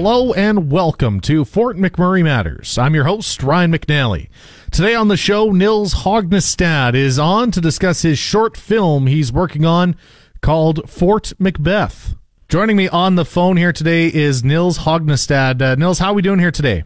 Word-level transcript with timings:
Hello 0.00 0.32
and 0.32 0.70
welcome 0.70 1.18
to 1.22 1.44
Fort 1.44 1.76
McMurray 1.76 2.22
Matters. 2.22 2.78
I'm 2.78 2.94
your 2.94 3.02
host, 3.02 3.42
Ryan 3.42 3.72
McNally. 3.72 4.28
Today 4.70 4.94
on 4.94 5.08
the 5.08 5.16
show, 5.16 5.50
Nils 5.50 5.92
Hognestad 5.92 6.94
is 6.94 7.18
on 7.18 7.50
to 7.50 7.60
discuss 7.60 8.02
his 8.02 8.16
short 8.16 8.56
film 8.56 9.08
he's 9.08 9.32
working 9.32 9.64
on 9.64 9.96
called 10.40 10.88
Fort 10.88 11.32
Macbeth. 11.40 12.14
Joining 12.48 12.76
me 12.76 12.86
on 12.86 13.16
the 13.16 13.24
phone 13.24 13.56
here 13.56 13.72
today 13.72 14.06
is 14.06 14.44
Nils 14.44 14.78
Hognestad. 14.78 15.60
Uh, 15.60 15.74
Nils, 15.74 15.98
how 15.98 16.12
are 16.12 16.14
we 16.14 16.22
doing 16.22 16.38
here 16.38 16.52
today? 16.52 16.84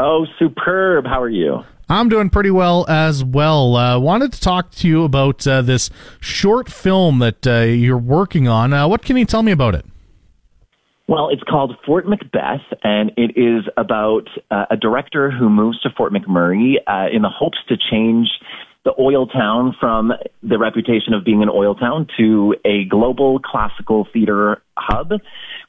Oh, 0.00 0.26
superb. 0.36 1.06
How 1.06 1.22
are 1.22 1.30
you? 1.30 1.62
I'm 1.88 2.08
doing 2.08 2.30
pretty 2.30 2.50
well 2.50 2.84
as 2.88 3.22
well. 3.22 3.76
Uh, 3.76 3.96
wanted 4.00 4.32
to 4.32 4.40
talk 4.40 4.72
to 4.72 4.88
you 4.88 5.04
about 5.04 5.46
uh, 5.46 5.62
this 5.62 5.88
short 6.18 6.68
film 6.68 7.20
that 7.20 7.46
uh, 7.46 7.60
you're 7.60 7.96
working 7.96 8.48
on. 8.48 8.72
Uh, 8.72 8.88
what 8.88 9.02
can 9.02 9.16
you 9.16 9.24
tell 9.24 9.44
me 9.44 9.52
about 9.52 9.76
it? 9.76 9.86
Well, 11.06 11.28
it's 11.28 11.42
called 11.42 11.76
Fort 11.84 12.08
Macbeth, 12.08 12.62
and 12.82 13.12
it 13.18 13.36
is 13.36 13.64
about 13.76 14.28
uh, 14.50 14.64
a 14.70 14.76
director 14.76 15.30
who 15.30 15.50
moves 15.50 15.78
to 15.80 15.90
Fort 15.90 16.14
McMurray 16.14 16.76
uh, 16.86 17.14
in 17.14 17.20
the 17.20 17.28
hopes 17.28 17.58
to 17.68 17.76
change 17.76 18.28
the 18.84 18.94
oil 18.98 19.26
town 19.26 19.74
from 19.78 20.12
the 20.42 20.58
reputation 20.58 21.12
of 21.12 21.24
being 21.24 21.42
an 21.42 21.50
oil 21.50 21.74
town 21.74 22.06
to 22.18 22.54
a 22.64 22.84
global 22.84 23.38
classical 23.38 24.06
theater 24.12 24.62
hub 24.78 25.12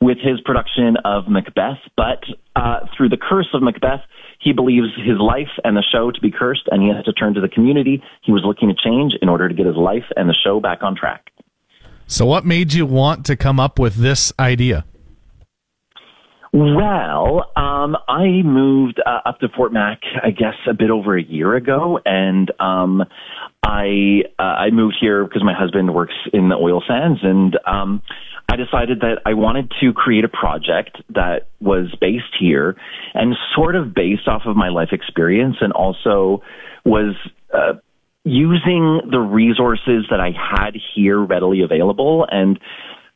with 0.01 0.17
his 0.19 0.39
production 0.41 0.97
of 1.03 1.27
Macbeth. 1.27 1.79
But 1.97 2.23
uh, 2.55 2.87
through 2.95 3.09
the 3.09 3.17
curse 3.17 3.47
of 3.53 3.61
Macbeth, 3.61 4.01
he 4.39 4.53
believes 4.53 4.87
his 4.97 5.17
life 5.17 5.51
and 5.65 5.75
the 5.75 5.83
show 5.83 6.11
to 6.11 6.21
be 6.21 6.31
cursed, 6.31 6.67
and 6.71 6.81
he 6.81 6.89
has 6.89 7.03
to 7.05 7.13
turn 7.13 7.33
to 7.33 7.41
the 7.41 7.49
community 7.49 8.01
he 8.21 8.31
was 8.31 8.43
looking 8.45 8.69
to 8.69 8.75
change 8.75 9.13
in 9.21 9.27
order 9.27 9.49
to 9.49 9.55
get 9.55 9.65
his 9.65 9.77
life 9.77 10.05
and 10.15 10.29
the 10.29 10.35
show 10.45 10.61
back 10.61 10.81
on 10.81 10.95
track. 10.95 11.29
So, 12.07 12.25
what 12.25 12.45
made 12.45 12.73
you 12.73 12.85
want 12.85 13.25
to 13.25 13.35
come 13.35 13.59
up 13.59 13.79
with 13.79 13.95
this 13.95 14.31
idea? 14.39 14.85
Well, 16.57 17.51
um, 17.57 17.97
I 18.07 18.41
moved 18.41 19.01
uh, 19.05 19.27
up 19.27 19.39
to 19.39 19.49
Fort 19.49 19.73
Mac, 19.73 19.99
I 20.23 20.31
guess, 20.31 20.53
a 20.69 20.73
bit 20.73 20.89
over 20.89 21.17
a 21.17 21.21
year 21.21 21.53
ago, 21.53 21.99
and 22.05 22.49
um, 22.61 23.03
I 23.61 24.21
uh, 24.39 24.41
I 24.41 24.69
moved 24.71 24.95
here 25.01 25.25
because 25.25 25.43
my 25.43 25.53
husband 25.53 25.93
works 25.93 26.13
in 26.31 26.47
the 26.47 26.55
oil 26.55 26.81
sands, 26.87 27.19
and 27.23 27.59
um, 27.67 28.01
I 28.49 28.55
decided 28.55 29.01
that 29.01 29.15
I 29.25 29.33
wanted 29.33 29.69
to 29.81 29.91
create 29.91 30.23
a 30.23 30.29
project 30.29 30.95
that 31.09 31.49
was 31.59 31.93
based 31.99 32.33
here 32.39 32.77
and 33.13 33.35
sort 33.53 33.75
of 33.75 33.93
based 33.93 34.29
off 34.29 34.43
of 34.45 34.55
my 34.55 34.69
life 34.69 34.89
experience, 34.93 35.57
and 35.59 35.73
also 35.73 36.41
was. 36.85 37.15
Uh, 37.53 37.73
using 38.27 39.01
the 39.11 39.19
resources 39.19 40.07
that 40.09 40.19
I 40.19 40.31
had 40.31 40.71
here 40.95 41.19
readily 41.19 41.61
available 41.61 42.25
and 42.27 42.59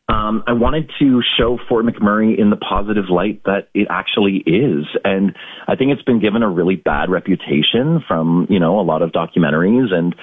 um, 0.09 0.43
I 0.47 0.53
wanted 0.53 0.89
to 0.99 1.21
show 1.37 1.59
Fort 1.69 1.85
McMurray 1.85 2.37
in 2.37 2.49
the 2.49 2.55
positive 2.55 3.05
light 3.09 3.43
that 3.45 3.69
it 3.75 3.87
actually 3.91 4.37
is. 4.37 4.85
And 5.03 5.35
I 5.67 5.75
think 5.75 5.91
it's 5.91 6.01
been 6.01 6.19
given 6.19 6.41
a 6.41 6.49
really 6.49 6.75
bad 6.75 7.11
reputation 7.11 8.03
from, 8.07 8.47
you 8.49 8.59
know, 8.59 8.79
a 8.79 8.81
lot 8.81 9.03
of 9.03 9.11
documentaries 9.11 9.93
and 9.93 10.15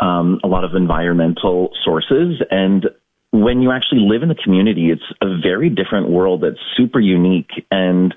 um, 0.00 0.40
a 0.42 0.48
lot 0.48 0.64
of 0.64 0.74
environmental 0.74 1.70
sources. 1.84 2.42
And 2.50 2.86
when 3.30 3.60
you 3.60 3.70
actually 3.72 4.00
live 4.08 4.22
in 4.22 4.30
the 4.30 4.34
community, 4.42 4.90
it's 4.90 5.02
a 5.20 5.38
very 5.38 5.68
different 5.68 6.08
world 6.08 6.42
that's 6.42 6.60
super 6.78 6.98
unique. 6.98 7.50
And 7.70 8.14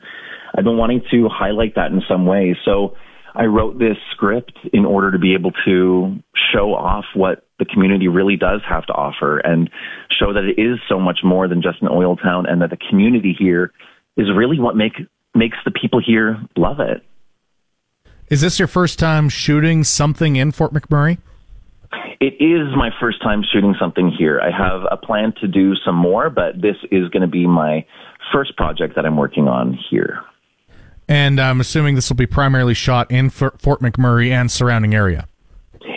I've 0.58 0.64
been 0.64 0.78
wanting 0.78 1.02
to 1.12 1.28
highlight 1.30 1.76
that 1.76 1.92
in 1.92 2.02
some 2.08 2.26
way. 2.26 2.58
So 2.64 2.96
I 3.36 3.46
wrote 3.46 3.80
this 3.80 3.98
script 4.12 4.54
in 4.72 4.86
order 4.86 5.12
to 5.12 5.18
be 5.18 5.34
able 5.34 5.52
to 5.66 6.20
show 6.54 6.74
off 6.74 7.06
what 7.16 7.46
the 7.60 7.66
community 7.66 8.08
really 8.08 8.36
does 8.36 8.62
have 8.68 8.86
to 8.88 8.94
offer 8.94 9.40
and 9.40 9.70
show 10.12 10.34
that 10.34 10.44
it 10.44 10.62
is 10.62 10.80
so 10.88 11.00
much 11.00 11.20
more 11.24 11.48
than 11.48 11.62
just 11.62 11.82
an 11.82 11.88
oil 11.90 12.16
town 12.16 12.46
and 12.46 12.62
that 12.62 12.70
the 12.70 12.78
community 12.90 13.36
here 13.38 13.72
is 14.18 14.28
really 14.36 14.60
what 14.60 14.76
make 14.76 14.94
makes 15.36 15.58
the 15.66 15.72
people 15.72 16.00
here 16.06 16.38
love 16.56 16.80
it. 16.80 17.04
Is 18.30 18.42
this 18.42 18.60
your 18.60 18.68
first 18.68 19.00
time 19.00 19.30
shooting 19.30 19.84
something 19.84 20.36
in 20.36 20.52
Fort 20.52 20.74
McMurray? 20.74 21.18
It 22.20 22.36
is 22.40 22.76
my 22.76 22.90
first 23.00 23.22
time 23.22 23.44
shooting 23.52 23.76
something 23.80 24.12
here. 24.18 24.40
I 24.40 24.50
have 24.50 24.84
a 24.90 24.98
plan 24.98 25.34
to 25.42 25.48
do 25.48 25.76
some 25.76 25.96
more, 25.96 26.30
but 26.30 26.62
this 26.62 26.78
is 26.92 27.10
going 27.10 27.22
to 27.22 27.28
be 27.28 27.48
my 27.48 27.86
first 28.32 28.56
project 28.56 28.96
that 28.96 29.06
I'm 29.06 29.18
working 29.18 29.48
on 29.48 29.78
here. 29.90 30.22
And 31.08 31.40
I'm 31.40 31.60
assuming 31.60 31.96
this 31.96 32.10
will 32.10 32.16
be 32.16 32.28
primarily 32.28 32.74
shot 32.74 33.12
in 33.12 33.30
Fort 33.30 33.60
McMurray 33.60 34.32
and 34.32 34.50
surrounding 34.50 34.94
area. 34.94 35.28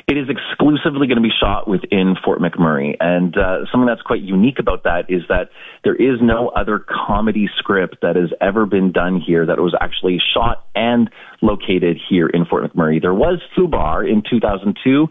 It 0.09 0.17
is 0.17 0.28
exclusively 0.28 1.09
going 1.09 1.17
to 1.17 1.22
be 1.22 1.34
shot 1.41 1.69
within 1.69 2.15
Fort 2.25 2.41
McMurray. 2.41 2.97
And 3.00 3.37
uh, 3.37 3.66
something 3.71 3.87
that's 3.87 4.03
quite 4.03 4.22
unique 4.22 4.59
about 4.61 4.84
that 4.84 5.06
is 5.09 5.22
that 5.28 5.50
there 5.83 5.97
is 5.97 6.21
no 6.22 6.49
other 6.49 6.84
comedy 7.06 7.49
script 7.59 7.99
that 8.03 8.15
has 8.15 8.31
ever 8.41 8.66
been 8.66 8.93
done 8.93 9.21
here 9.21 9.47
that 9.47 9.59
was 9.59 9.75
actually 9.81 10.19
shot 10.33 10.65
and 10.77 11.11
located 11.43 11.99
here 12.09 12.28
in 12.28 12.45
Fort 12.45 12.65
McMurray. 12.65 13.00
There 13.00 13.15
was 13.15 13.41
Fubar 13.56 14.09
in 14.09 14.22
2002 14.28 15.09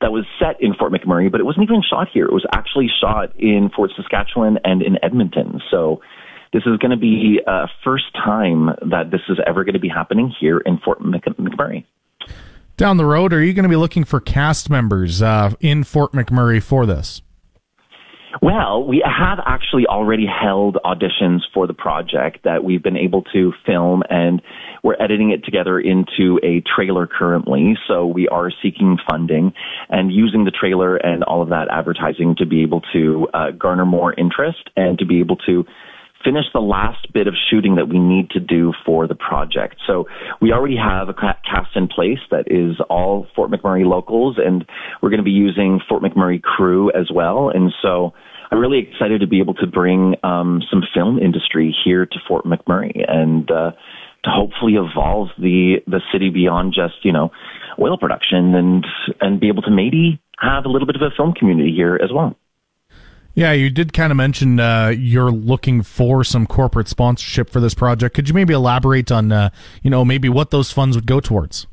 that 0.00 0.12
was 0.12 0.24
set 0.38 0.56
in 0.62 0.74
Fort 0.74 0.92
McMurray, 0.92 1.30
but 1.30 1.40
it 1.40 1.44
wasn't 1.44 1.64
even 1.64 1.82
shot 1.82 2.08
here. 2.12 2.24
It 2.24 2.32
was 2.32 2.46
actually 2.54 2.88
shot 3.00 3.38
in 3.38 3.70
Fort 3.74 3.90
Saskatchewan 3.96 4.58
and 4.64 4.82
in 4.82 4.96
Edmonton. 5.02 5.60
So 5.70 6.00
this 6.52 6.62
is 6.66 6.76
going 6.78 6.90
to 6.90 6.96
be 6.96 7.40
a 7.46 7.50
uh, 7.50 7.66
first 7.84 8.12
time 8.14 8.66
that 8.90 9.10
this 9.10 9.20
is 9.28 9.38
ever 9.46 9.64
going 9.64 9.74
to 9.74 9.80
be 9.80 9.88
happening 9.88 10.32
here 10.40 10.58
in 10.58 10.78
Fort 10.78 11.00
McMurray 11.00 11.84
down 12.78 12.96
the 12.96 13.04
road, 13.04 13.34
are 13.34 13.42
you 13.42 13.52
going 13.52 13.64
to 13.64 13.68
be 13.68 13.76
looking 13.76 14.04
for 14.04 14.20
cast 14.20 14.70
members 14.70 15.20
uh, 15.20 15.52
in 15.60 15.84
Fort 15.84 16.12
McMurray 16.12 16.62
for 16.62 16.86
this? 16.86 17.20
Well, 18.40 18.84
we 18.86 19.02
have 19.04 19.38
actually 19.44 19.86
already 19.86 20.26
held 20.26 20.78
auditions 20.84 21.40
for 21.52 21.66
the 21.66 21.74
project 21.74 22.44
that 22.44 22.62
we've 22.62 22.82
been 22.82 22.96
able 22.96 23.22
to 23.32 23.52
film 23.66 24.02
and 24.08 24.40
we're 24.84 25.00
editing 25.00 25.32
it 25.32 25.44
together 25.44 25.80
into 25.80 26.38
a 26.44 26.62
trailer 26.76 27.08
currently. 27.08 27.76
So 27.88 28.06
we 28.06 28.28
are 28.28 28.52
seeking 28.62 28.96
funding 29.10 29.52
and 29.88 30.12
using 30.12 30.44
the 30.44 30.52
trailer 30.52 30.96
and 30.96 31.24
all 31.24 31.42
of 31.42 31.48
that 31.48 31.66
advertising 31.68 32.36
to 32.36 32.46
be 32.46 32.62
able 32.62 32.82
to 32.92 33.26
uh, 33.34 33.50
garner 33.52 33.86
more 33.86 34.12
interest 34.14 34.70
and 34.76 34.98
to 35.00 35.06
be 35.06 35.18
able 35.18 35.36
to 35.46 35.64
finish 36.24 36.44
the 36.52 36.60
last 36.60 37.12
bit 37.12 37.26
of 37.26 37.34
shooting 37.50 37.76
that 37.76 37.88
we 37.88 37.98
need 37.98 38.30
to 38.30 38.40
do 38.40 38.72
for 38.84 39.06
the 39.06 39.14
project. 39.14 39.76
So 39.86 40.06
we 40.40 40.52
already 40.52 40.76
have 40.76 41.08
a 41.08 41.14
cast 41.14 41.76
in 41.76 41.88
place 41.88 42.18
that 42.30 42.44
is 42.46 42.76
all 42.90 43.26
Fort 43.34 43.50
McMurray 43.50 43.84
locals, 43.84 44.36
and 44.38 44.64
we're 45.00 45.10
going 45.10 45.18
to 45.18 45.24
be 45.24 45.30
using 45.30 45.80
Fort 45.88 46.02
McMurray 46.02 46.42
crew 46.42 46.90
as 46.90 47.10
well. 47.14 47.50
And 47.54 47.72
so 47.82 48.12
I'm 48.50 48.58
really 48.58 48.78
excited 48.78 49.20
to 49.20 49.26
be 49.26 49.40
able 49.40 49.54
to 49.54 49.66
bring 49.66 50.14
um, 50.22 50.62
some 50.70 50.82
film 50.94 51.18
industry 51.18 51.74
here 51.84 52.06
to 52.06 52.16
Fort 52.26 52.44
McMurray 52.44 53.04
and 53.08 53.50
uh, 53.50 53.72
to 54.24 54.30
hopefully 54.30 54.74
evolve 54.74 55.28
the 55.38 55.76
the 55.86 56.00
city 56.12 56.30
beyond 56.30 56.74
just 56.74 57.04
you 57.04 57.12
know 57.12 57.30
oil 57.80 57.96
production 57.98 58.54
and 58.54 58.86
and 59.20 59.40
be 59.40 59.48
able 59.48 59.62
to 59.62 59.70
maybe 59.70 60.20
have 60.38 60.64
a 60.64 60.68
little 60.68 60.86
bit 60.86 60.96
of 60.96 61.02
a 61.02 61.10
film 61.16 61.32
community 61.32 61.72
here 61.74 61.98
as 62.02 62.10
well. 62.12 62.36
Yeah, 63.38 63.52
you 63.52 63.70
did 63.70 63.92
kind 63.92 64.10
of 64.10 64.16
mention 64.16 64.58
uh, 64.58 64.88
you're 64.88 65.30
looking 65.30 65.84
for 65.84 66.24
some 66.24 66.44
corporate 66.44 66.88
sponsorship 66.88 67.48
for 67.50 67.60
this 67.60 67.72
project. 67.72 68.16
Could 68.16 68.28
you 68.28 68.34
maybe 68.34 68.52
elaborate 68.52 69.12
on, 69.12 69.30
uh, 69.30 69.50
you 69.80 69.90
know, 69.90 70.04
maybe 70.04 70.28
what 70.28 70.50
those 70.50 70.72
funds 70.72 70.96
would 70.96 71.06
go 71.06 71.20
towards? 71.20 71.68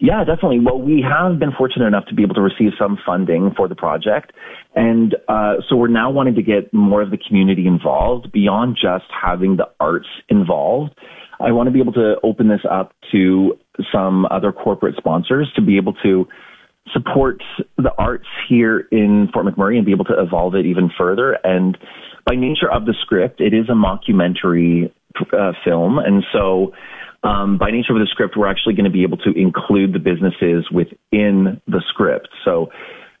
Yeah, 0.00 0.24
definitely. 0.24 0.60
Well, 0.60 0.80
we 0.80 1.04
have 1.06 1.38
been 1.38 1.52
fortunate 1.52 1.84
enough 1.84 2.06
to 2.06 2.14
be 2.14 2.22
able 2.22 2.34
to 2.36 2.40
receive 2.40 2.70
some 2.78 2.96
funding 3.04 3.52
for 3.54 3.68
the 3.68 3.74
project. 3.74 4.32
And 4.74 5.14
uh, 5.28 5.56
so 5.68 5.76
we're 5.76 5.88
now 5.88 6.10
wanting 6.10 6.34
to 6.36 6.42
get 6.42 6.72
more 6.72 7.02
of 7.02 7.10
the 7.10 7.18
community 7.18 7.66
involved 7.66 8.32
beyond 8.32 8.78
just 8.80 9.04
having 9.12 9.58
the 9.58 9.68
arts 9.80 10.08
involved. 10.30 10.94
I 11.40 11.52
want 11.52 11.66
to 11.66 11.72
be 11.72 11.80
able 11.80 11.92
to 11.92 12.14
open 12.22 12.48
this 12.48 12.62
up 12.70 12.94
to 13.12 13.52
some 13.92 14.24
other 14.30 14.50
corporate 14.50 14.96
sponsors 14.96 15.52
to 15.56 15.60
be 15.60 15.76
able 15.76 15.92
to 16.02 16.26
support 16.92 17.42
the 17.76 17.92
arts 17.98 18.26
here 18.48 18.86
in 18.90 19.28
Fort 19.32 19.46
McMurray 19.46 19.76
and 19.76 19.86
be 19.86 19.92
able 19.92 20.04
to 20.06 20.20
evolve 20.20 20.54
it 20.54 20.66
even 20.66 20.90
further. 20.96 21.38
And 21.44 21.78
by 22.26 22.34
nature 22.34 22.70
of 22.70 22.84
the 22.84 22.94
script, 23.02 23.40
it 23.40 23.54
is 23.54 23.68
a 23.68 23.72
mockumentary 23.72 24.92
uh, 25.32 25.52
film, 25.64 25.98
and 25.98 26.24
so. 26.32 26.72
Um, 27.22 27.56
by 27.56 27.70
nature 27.70 27.94
of 27.94 28.00
the 28.00 28.06
script, 28.10 28.36
we're 28.36 28.50
actually 28.50 28.74
going 28.74 28.84
to 28.84 28.90
be 28.90 29.02
able 29.02 29.16
to 29.16 29.32
include 29.32 29.94
the 29.94 29.98
businesses 29.98 30.70
within 30.70 31.58
the 31.66 31.82
script. 31.88 32.28
So, 32.44 32.68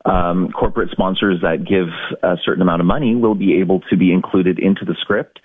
um, 0.04 0.50
corporate 0.52 0.90
sponsors 0.90 1.40
that 1.40 1.64
give 1.66 1.88
a 2.22 2.36
certain 2.44 2.60
amount 2.60 2.82
of 2.82 2.86
money 2.86 3.14
will 3.14 3.34
be 3.34 3.58
able 3.60 3.80
to 3.88 3.96
be 3.96 4.12
included 4.12 4.58
into 4.58 4.84
the 4.84 4.94
script 5.00 5.40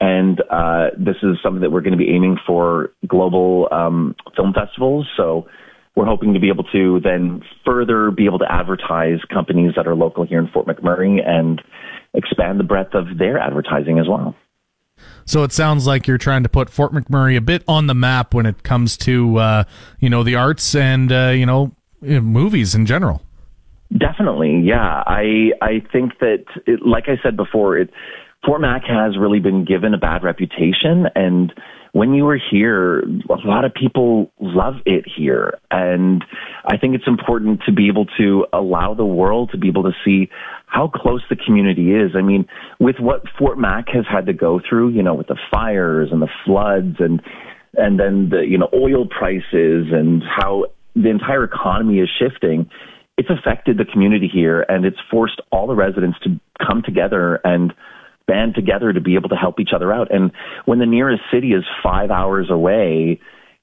And 0.00 0.40
uh, 0.50 0.90
this 0.98 1.16
is 1.22 1.38
something 1.42 1.62
that 1.62 1.70
we're 1.70 1.80
going 1.80 1.92
to 1.92 1.98
be 1.98 2.10
aiming 2.10 2.36
for 2.46 2.90
global 3.06 3.68
um, 3.70 4.16
film 4.36 4.52
festivals. 4.52 5.08
So 5.16 5.46
we're 5.96 6.06
hoping 6.06 6.34
to 6.34 6.40
be 6.40 6.48
able 6.48 6.64
to 6.64 7.00
then 7.00 7.42
further 7.64 8.10
be 8.10 8.24
able 8.26 8.38
to 8.40 8.50
advertise 8.50 9.20
companies 9.32 9.72
that 9.76 9.86
are 9.86 9.94
local 9.94 10.24
here 10.24 10.38
in 10.38 10.48
Fort 10.48 10.66
McMurray 10.66 11.26
and 11.26 11.62
expand 12.14 12.58
the 12.58 12.64
breadth 12.64 12.94
of 12.94 13.18
their 13.18 13.38
advertising 13.38 13.98
as 13.98 14.08
well. 14.08 14.34
So 15.24 15.42
it 15.42 15.52
sounds 15.52 15.86
like 15.86 16.06
you're 16.06 16.18
trying 16.18 16.42
to 16.42 16.48
put 16.48 16.70
Fort 16.70 16.92
McMurray 16.92 17.36
a 17.36 17.40
bit 17.40 17.62
on 17.66 17.86
the 17.86 17.94
map 17.94 18.34
when 18.34 18.46
it 18.46 18.62
comes 18.62 18.96
to 18.98 19.38
uh, 19.38 19.64
you 19.98 20.08
know 20.08 20.22
the 20.22 20.36
arts 20.36 20.74
and 20.74 21.10
uh, 21.10 21.32
you 21.34 21.46
know 21.46 21.72
movies 22.00 22.74
in 22.74 22.86
general. 22.86 23.22
Definitely, 23.96 24.60
yeah. 24.64 25.02
I 25.06 25.50
I 25.60 25.82
think 25.92 26.18
that, 26.20 26.44
it, 26.66 26.80
like 26.84 27.04
I 27.08 27.20
said 27.22 27.36
before, 27.36 27.78
it, 27.78 27.90
Fort 28.44 28.60
Mac 28.60 28.82
has 28.84 29.16
really 29.18 29.40
been 29.40 29.64
given 29.64 29.94
a 29.94 29.98
bad 29.98 30.22
reputation, 30.22 31.06
and 31.14 31.52
when 31.94 32.12
you 32.12 32.24
were 32.24 32.40
here, 32.50 32.98
a 33.30 33.46
lot 33.46 33.64
of 33.64 33.72
people 33.72 34.32
love 34.40 34.74
it 34.84 35.04
here. 35.16 35.60
And 35.70 36.24
I 36.64 36.76
think 36.76 36.96
it's 36.96 37.06
important 37.06 37.62
to 37.66 37.72
be 37.72 37.86
able 37.86 38.06
to 38.18 38.46
allow 38.52 38.94
the 38.94 39.04
world 39.04 39.50
to 39.52 39.58
be 39.58 39.68
able 39.68 39.84
to 39.84 39.92
see 40.04 40.28
how 40.66 40.88
close 40.92 41.22
the 41.30 41.36
community 41.36 41.92
is. 41.92 42.10
I 42.16 42.22
mean, 42.22 42.48
with 42.80 42.96
what 42.98 43.22
Fort 43.38 43.60
Mac 43.60 43.86
has 43.90 44.04
had 44.10 44.26
to 44.26 44.32
go 44.32 44.60
through, 44.68 44.88
you 44.88 45.04
know, 45.04 45.14
with 45.14 45.28
the 45.28 45.38
fires 45.52 46.08
and 46.10 46.20
the 46.20 46.28
floods 46.44 46.96
and, 46.98 47.22
and 47.74 48.00
then 48.00 48.30
the, 48.30 48.40
you 48.44 48.58
know, 48.58 48.68
oil 48.74 49.06
prices 49.06 49.86
and 49.92 50.20
how 50.24 50.64
the 50.96 51.10
entire 51.10 51.44
economy 51.44 52.00
is 52.00 52.08
shifting, 52.18 52.68
it's 53.16 53.30
affected 53.30 53.78
the 53.78 53.84
community 53.84 54.26
here 54.26 54.66
and 54.68 54.84
it's 54.84 54.98
forced 55.12 55.40
all 55.52 55.68
the 55.68 55.76
residents 55.76 56.18
to 56.24 56.40
come 56.58 56.82
together 56.82 57.40
and 57.44 57.72
band 58.26 58.54
together 58.54 58.92
to 58.92 59.00
be 59.00 59.14
able 59.16 59.28
to 59.28 59.36
help 59.36 59.60
each 59.60 59.70
other 59.74 59.92
out. 59.92 60.14
And 60.14 60.32
when 60.64 60.78
the 60.78 60.86
nearest 60.86 61.22
city 61.32 61.52
is 61.52 61.64
five 61.82 62.10
hours 62.10 62.48
away, 62.50 63.20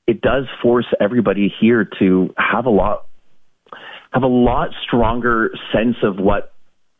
it 0.07 0.21
does 0.21 0.45
force 0.61 0.87
everybody 0.99 1.53
here 1.59 1.87
to 1.99 2.33
have 2.37 2.65
a 2.65 2.69
lot 2.69 3.05
have 4.11 4.23
a 4.23 4.27
lot 4.27 4.71
stronger 4.85 5.51
sense 5.73 5.95
of 6.03 6.17
what 6.17 6.51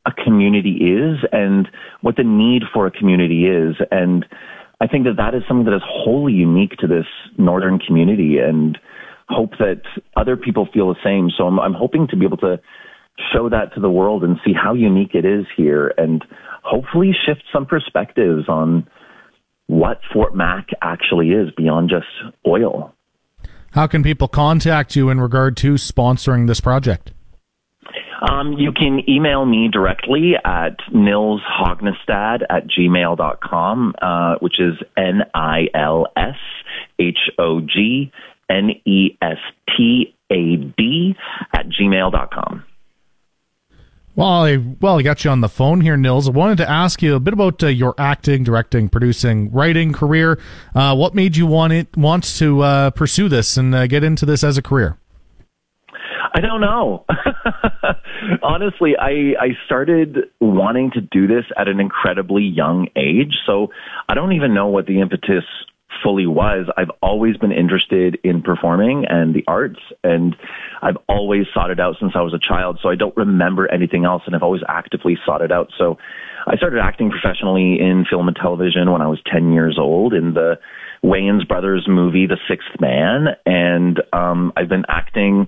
a 0.06 0.12
community 0.12 0.78
is 0.78 1.18
and 1.34 1.68
what 2.00 2.16
the 2.16 2.24
need 2.24 2.64
for 2.74 2.88
a 2.88 2.92
community 2.92 3.46
is. 3.46 3.76
And 3.92 4.26
I 4.80 4.88
think 4.88 5.04
that 5.04 5.18
that 5.18 5.36
is 5.36 5.44
something 5.48 5.66
that 5.66 5.76
is 5.76 5.84
wholly 5.86 6.34
unique 6.34 6.78
to 6.80 6.88
this 6.88 7.06
northern 7.38 7.80
community 7.80 8.38
and 8.38 8.78
hope 9.28 9.52
that 9.60 9.82
other 10.16 10.38
people 10.38 10.68
feel 10.74 10.88
the 10.88 11.00
same. 11.04 11.30
So 11.38 11.46
I'm, 11.46 11.60
I'm 11.60 11.74
hoping 11.74 12.08
to 12.12 12.16
be 12.16 12.26
able 12.26 12.38
to 12.38 12.60
show 13.34 13.50
that 13.50 13.74
to 13.76 13.80
the 13.80 13.90
world 13.90 14.24
and 14.24 14.38
see 14.46 14.54
how 14.54 14.74
unique 14.74 15.14
it 15.14 15.26
is 15.26 15.46
here 15.56 15.94
and 15.98 16.24
hopefully 16.64 17.12
shift 17.26 17.44
some 17.52 17.66
perspectives 17.66 18.48
on 18.48 18.88
what 19.68 20.02
Fort 20.12 20.36
Mac 20.36 20.68
actually 20.82 21.30
is 21.30 21.50
beyond 21.56 21.90
just 21.90 22.08
oil. 22.46 22.94
How 23.72 23.88
can 23.88 24.04
people 24.04 24.28
contact 24.28 24.96
you 24.96 25.10
in 25.10 25.22
regard 25.22 25.56
to 25.58 25.76
sponsoring 25.76 26.48
this 26.48 26.60
project? 26.60 27.14
Um, 28.22 28.54
you 28.54 28.72
can 28.72 29.02
email 29.10 29.46
me 29.46 29.70
directly 29.72 30.34
at 30.46 30.78
nilshognestad 30.94 32.42
at 32.50 32.68
gmail.com, 32.68 33.96
uh, 34.02 34.36
which 34.42 34.60
is 34.60 34.76
N 34.96 35.22
I 35.34 35.68
L 35.74 36.06
S 36.16 36.36
H 37.00 37.18
O 37.40 37.62
G 37.62 38.12
N 38.48 38.72
E 38.86 39.18
S 39.22 39.38
T 39.76 40.14
A 40.32 40.58
D 40.78 41.16
at 41.54 41.68
gmail.com. 41.70 42.51
Well, 44.14 44.28
I, 44.28 44.58
well, 44.58 45.00
I 45.00 45.04
got 45.04 45.24
you 45.24 45.32
on 45.32 45.40
the 45.40 45.48
phone 45.48 45.80
here, 45.80 45.96
Nils. 45.96 46.28
I 46.28 46.32
wanted 46.32 46.58
to 46.58 46.70
ask 46.70 47.02
you 47.02 47.16
a 47.16 47.20
bit 47.20 47.34
about 47.34 47.64
uh, 47.64 47.68
your 47.68 47.96
acting, 47.98 48.44
directing, 48.44 48.90
producing, 48.90 49.50
writing 49.52 49.94
career. 49.94 50.38
Uh, 50.76 50.96
what 50.96 51.16
made 51.16 51.38
you 51.38 51.46
want 51.48 51.72
it 51.72 51.96
want 51.96 52.26
to 52.38 52.62
uh, 52.62 52.90
pursue 52.90 53.30
this 53.30 53.56
and 53.56 53.74
uh, 53.74 53.88
get 53.88 54.04
into 54.04 54.26
this 54.26 54.44
as 54.44 54.58
a 54.58 54.62
career? 54.62 54.98
I 56.34 56.42
don't 56.42 56.60
know. 56.60 57.06
Honestly, 58.44 58.96
I 58.98 59.34
I 59.40 59.48
started 59.66 60.30
wanting 60.40 60.92
to 60.92 61.02
do 61.02 61.28
this 61.28 61.46
at 61.58 61.68
an 61.68 61.80
incredibly 61.80 62.44
young 62.44 62.88
age, 62.96 63.36
so 63.46 63.70
I 64.10 64.14
don't 64.14 64.34
even 64.34 64.54
know 64.54 64.68
what 64.68 64.88
the 64.88 65.00
impetus 65.00 65.44
fully 66.04 66.26
was. 66.26 66.68
I've 66.78 66.92
always 67.02 67.38
been 67.38 67.52
interested 67.52 68.20
in 68.24 68.42
performing 68.42 69.06
and 69.08 69.34
the 69.34 69.44
arts, 69.48 69.80
and 70.04 70.36
I've 70.82 70.98
always 71.08 71.46
sought 71.54 71.72
it 71.72 71.80
out 71.80 71.96
since 72.00 72.14
I 72.16 72.22
was 72.22 72.34
a 72.34 72.40
child. 72.40 72.80
So 72.82 72.90
I 72.90 72.96
don't 72.96 73.16
remember 73.16 73.72
anything 73.72 74.06
else, 74.06 74.24
and 74.26 74.36
I've 74.36 74.44
always 74.44 74.64
actively 74.68 75.18
sought 75.26 75.42
it 75.42 75.52
out. 75.52 75.70
So 75.78 75.98
I 76.48 76.56
started 76.58 76.80
acting 76.80 77.12
professionally 77.12 77.80
in 77.80 78.06
film 78.10 78.28
and 78.28 78.36
television 78.36 78.92
when 78.92 79.02
I 79.02 79.08
was 79.08 79.20
10 79.32 79.54
years 79.54 79.78
old 79.80 80.14
in 80.14 80.34
the 80.34 80.60
Wayans 81.04 81.48
Brothers 81.48 81.86
movie, 81.88 82.28
The 82.28 82.38
Sixth 82.48 82.80
Man, 82.80 83.28
and 83.46 84.02
um, 84.14 84.54
I've 84.56 84.70
been 84.70 84.86
acting 84.88 85.48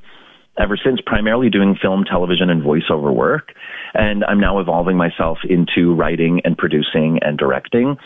ever 0.58 0.78
since, 0.78 1.00
primarily 1.06 1.50
doing 1.50 1.76
film, 1.82 2.04
television, 2.04 2.50
and 2.50 2.62
voiceover 2.62 3.14
work. 3.14 3.54
And 3.94 4.24
I'm 4.24 4.40
now 4.40 4.60
evolving 4.60 4.98
myself 4.98 5.40
into 5.48 5.96
writing 5.96 6.42
and 6.44 6.58
producing 6.58 7.20
and 7.22 7.38
directing. 7.38 7.98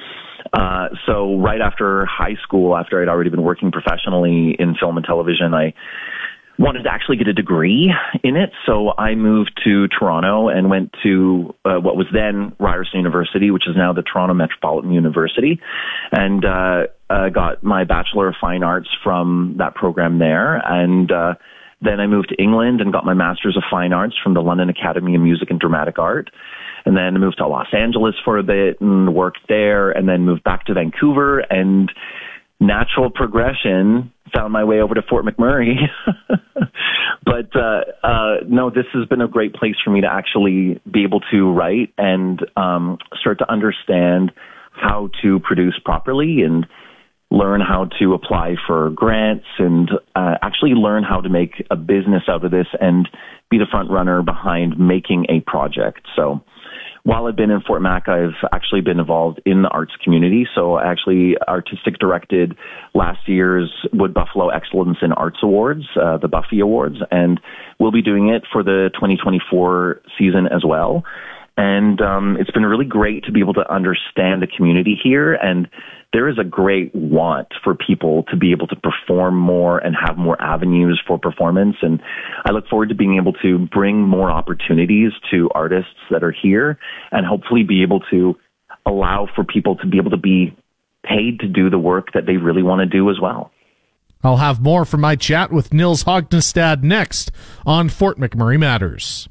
Uh, 0.54 0.90
so 1.06 1.38
right 1.40 1.62
after 1.62 2.06
high 2.06 2.36
school, 2.44 2.76
after 2.76 3.02
I'd 3.02 3.08
already 3.08 3.30
been 3.30 3.44
working 3.44 3.72
professionally 3.72 4.56
in 4.58 4.76
film 4.76 4.98
and 4.98 5.06
television, 5.06 5.54
I 5.54 5.74
wanted 6.60 6.84
to 6.84 6.92
actually 6.92 7.18
get 7.18 7.28
a 7.28 7.34
degree 7.34 7.94
in 8.24 8.36
it. 8.36 8.52
So 8.66 8.94
I 8.98 9.16
moved 9.16 9.52
to 9.64 9.88
Toronto 9.88 10.50
and 10.50 10.70
went 10.70 10.92
to 11.04 11.54
uh, 11.66 11.80
what 11.80 11.96
was 11.96 12.08
then 12.12 12.56
Ryerson 12.60 12.98
University, 12.98 13.52
which 13.52 13.68
is 13.68 13.76
now 13.76 13.94
the 13.94 14.02
Toronto 14.02 14.34
Metropolitan 14.34 14.92
University, 14.92 15.60
and 16.12 16.44
uh, 16.44 16.88
uh, 17.10 17.30
got 17.30 17.64
my 17.64 17.84
Bachelor 17.84 18.30
of 18.30 18.36
Fine 18.42 18.64
Arts 18.64 18.90
from 19.04 19.56
that 19.60 19.76
program 19.76 20.18
there. 20.18 20.56
And 20.56 21.12
uh, 21.12 21.36
then 21.82 22.00
I 22.00 22.08
moved 22.08 22.30
to 22.30 22.42
England 22.42 22.82
and 22.82 22.92
got 22.92 23.06
my 23.06 23.14
Master's 23.14 23.56
of 23.56 23.64
Fine 23.70 23.94
Arts 23.94 24.16
from 24.24 24.34
the 24.34 24.42
London 24.42 24.70
Academy 24.70 25.14
of 25.16 25.22
Music 25.22 25.52
and 25.52 25.60
Dramatic 25.60 26.00
Art 26.00 26.32
and 26.88 26.96
then 26.96 27.20
moved 27.20 27.38
to 27.40 27.48
Los 27.48 27.68
Angeles 27.74 28.16
for 28.24 28.38
a 28.38 28.44
bit 28.44 28.80
and 28.80 29.14
worked 29.14 29.42
there 29.50 29.92
and 29.92 30.08
then 30.08 30.22
moved 30.22 30.42
back 30.46 30.66
to 30.68 30.74
Vancouver 30.74 31.40
and 31.40 31.92
natural 32.62 33.12
progression 33.12 34.14
found 34.34 34.54
my 34.54 34.64
way 34.64 34.80
over 34.80 34.94
to 34.94 35.02
Fort 35.02 35.26
McMurray. 35.26 35.76
but 37.26 37.54
uh, 37.54 37.82
uh, 38.08 38.36
no, 38.48 38.70
this 38.70 38.86
has 38.94 39.06
been 39.10 39.20
a 39.20 39.28
great 39.28 39.54
place 39.54 39.76
for 39.84 39.92
me 39.92 40.00
to 40.00 40.08
actually 40.08 40.82
be 40.90 41.04
able 41.04 41.20
to 41.30 41.52
write 41.52 41.94
and 41.98 42.40
um, 42.56 42.98
start 43.20 43.40
to 43.40 43.52
understand 43.52 44.32
how 44.72 45.10
to 45.22 45.42
produce 45.42 45.78
properly 45.84 46.42
and 46.42 46.68
learn 47.30 47.60
how 47.60 47.90
to 48.00 48.14
apply 48.14 48.56
for 48.66 48.92
grants 48.92 49.46
and 49.60 49.92
uh, 50.16 50.36
actually 50.42 50.72
learn 50.72 51.04
how 51.04 51.20
to 51.20 51.28
make 51.28 51.62
a 51.70 51.76
business 51.76 52.24
out 52.30 52.46
of 52.46 52.52
this 52.52 52.68
and 52.80 53.10
be 53.52 53.58
the 53.58 53.68
front 53.70 53.92
runner 53.92 54.22
behind 54.22 54.80
making 54.80 55.26
a 55.28 55.42
project. 55.42 56.02
So 56.16 56.42
while 57.08 57.26
I've 57.28 57.38
been 57.38 57.52
in 57.52 57.62
Fort 57.62 57.82
Mac, 57.82 58.10
I've 58.10 58.36
actually 58.52 58.82
been 58.82 59.00
involved 59.00 59.40
in 59.46 59.62
the 59.62 59.70
arts 59.70 59.94
community. 60.04 60.46
So 60.54 60.74
I 60.74 60.92
actually 60.92 61.38
artistic 61.48 62.00
directed 62.00 62.58
last 62.94 63.20
year's 63.30 63.72
Wood 63.94 64.14
Buffalo 64.14 64.50
Excellence 64.50 64.98
in 65.02 65.14
Arts 65.14 65.38
Awards, 65.42 65.86
uh, 65.96 66.18
the 66.18 66.28
Buffy 66.28 66.60
Awards, 66.60 66.98
and 67.10 67.40
we'll 67.80 67.94
be 67.94 68.02
doing 68.02 68.28
it 68.28 68.44
for 68.52 68.62
the 68.62 68.90
2024 68.96 70.02
season 70.20 70.48
as 70.48 70.66
well. 70.66 71.06
And 71.56 72.02
um, 72.02 72.36
it's 72.42 72.52
been 72.52 72.66
really 72.66 72.84
great 72.84 73.24
to 73.24 73.32
be 73.32 73.40
able 73.40 73.54
to 73.54 73.74
understand 73.74 74.42
the 74.42 74.48
community 74.48 75.00
here. 75.02 75.34
And 75.34 75.70
there 76.14 76.30
is 76.30 76.38
a 76.40 76.44
great 76.44 76.94
want 76.96 77.48
for 77.64 77.76
people 77.76 78.24
to 78.30 78.38
be 78.38 78.52
able 78.52 78.68
to 78.68 78.76
perform 78.76 79.38
more 79.38 79.78
and 79.80 79.96
have 79.96 80.18
more 80.18 80.42
avenues 80.42 81.02
for 81.06 81.18
performance. 81.18 81.76
And 81.82 82.02
I 82.46 82.52
look 82.52 82.68
forward 82.68 82.90
to 82.90 82.96
being 82.96 83.18
able 83.18 83.34
to 83.34 83.68
bring 83.68 84.02
more 84.02 84.32
opportunities 84.32 85.12
to 85.32 85.50
artists 85.54 85.92
that 86.10 86.24
are 86.24 86.32
here 86.32 86.80
and 87.12 87.26
hopefully 87.26 87.64
be 87.64 87.84
able 87.84 88.00
to 88.12 88.36
allow 88.86 89.28
for 89.36 89.44
people 89.44 89.76
to 89.78 89.88
be 89.88 89.98
able 89.98 90.12
to 90.12 90.18
be 90.18 90.56
paid 91.04 91.40
to 91.42 91.48
do 91.48 91.70
the 91.70 91.80
work 91.80 92.14
that 92.14 92.26
they 92.26 92.38
really 92.38 92.64
want 92.64 92.80
to 92.80 92.86
do 92.86 93.10
as 93.10 93.18
well. 93.22 93.52
I'll 94.24 94.38
have 94.38 94.62
more 94.62 94.86
from 94.86 95.02
my 95.02 95.16
chat 95.16 95.52
with 95.52 95.74
Nils 95.74 96.06
Hognestad 96.06 96.84
next 96.84 97.32
on 97.66 97.90
Fort 97.90 98.18
McMurray 98.18 98.60
Matters. 98.60 99.30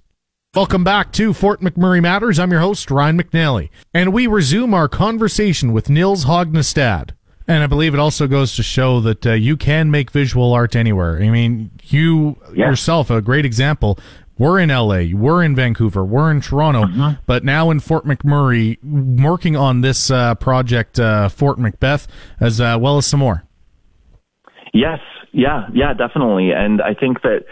Welcome 0.56 0.84
back 0.84 1.12
to 1.12 1.34
Fort 1.34 1.60
McMurray 1.60 2.00
Matters. 2.00 2.38
I'm 2.38 2.50
your 2.50 2.62
host, 2.62 2.90
Ryan 2.90 3.20
McNally, 3.22 3.68
and 3.92 4.10
we 4.10 4.26
resume 4.26 4.72
our 4.72 4.88
conversation 4.88 5.74
with 5.74 5.90
Nils 5.90 6.24
Hognestad. 6.24 7.10
And 7.46 7.62
I 7.62 7.66
believe 7.66 7.92
it 7.92 8.00
also 8.00 8.26
goes 8.26 8.56
to 8.56 8.62
show 8.62 8.98
that 9.00 9.26
uh, 9.26 9.32
you 9.34 9.58
can 9.58 9.90
make 9.90 10.10
visual 10.10 10.54
art 10.54 10.74
anywhere. 10.74 11.20
I 11.20 11.28
mean, 11.28 11.72
you 11.84 12.38
yeah. 12.54 12.70
yourself, 12.70 13.10
a 13.10 13.20
great 13.20 13.44
example. 13.44 13.98
We're 14.38 14.58
in 14.58 14.70
LA, 14.70 15.08
we're 15.12 15.42
in 15.42 15.54
Vancouver, 15.54 16.02
we're 16.02 16.30
in 16.30 16.40
Toronto, 16.40 16.84
uh-huh. 16.84 17.16
but 17.26 17.44
now 17.44 17.70
in 17.70 17.78
Fort 17.78 18.06
McMurray, 18.06 18.82
working 18.82 19.56
on 19.56 19.82
this 19.82 20.10
uh, 20.10 20.36
project, 20.36 20.98
uh, 20.98 21.28
Fort 21.28 21.58
Macbeth, 21.58 22.08
as 22.40 22.62
uh, 22.62 22.78
well 22.80 22.96
as 22.96 23.04
some 23.04 23.20
more. 23.20 23.44
Yes, 24.72 25.00
yeah, 25.32 25.66
yeah, 25.74 25.92
definitely. 25.92 26.52
And 26.52 26.80
I 26.80 26.94
think 26.94 27.20
that 27.20 27.44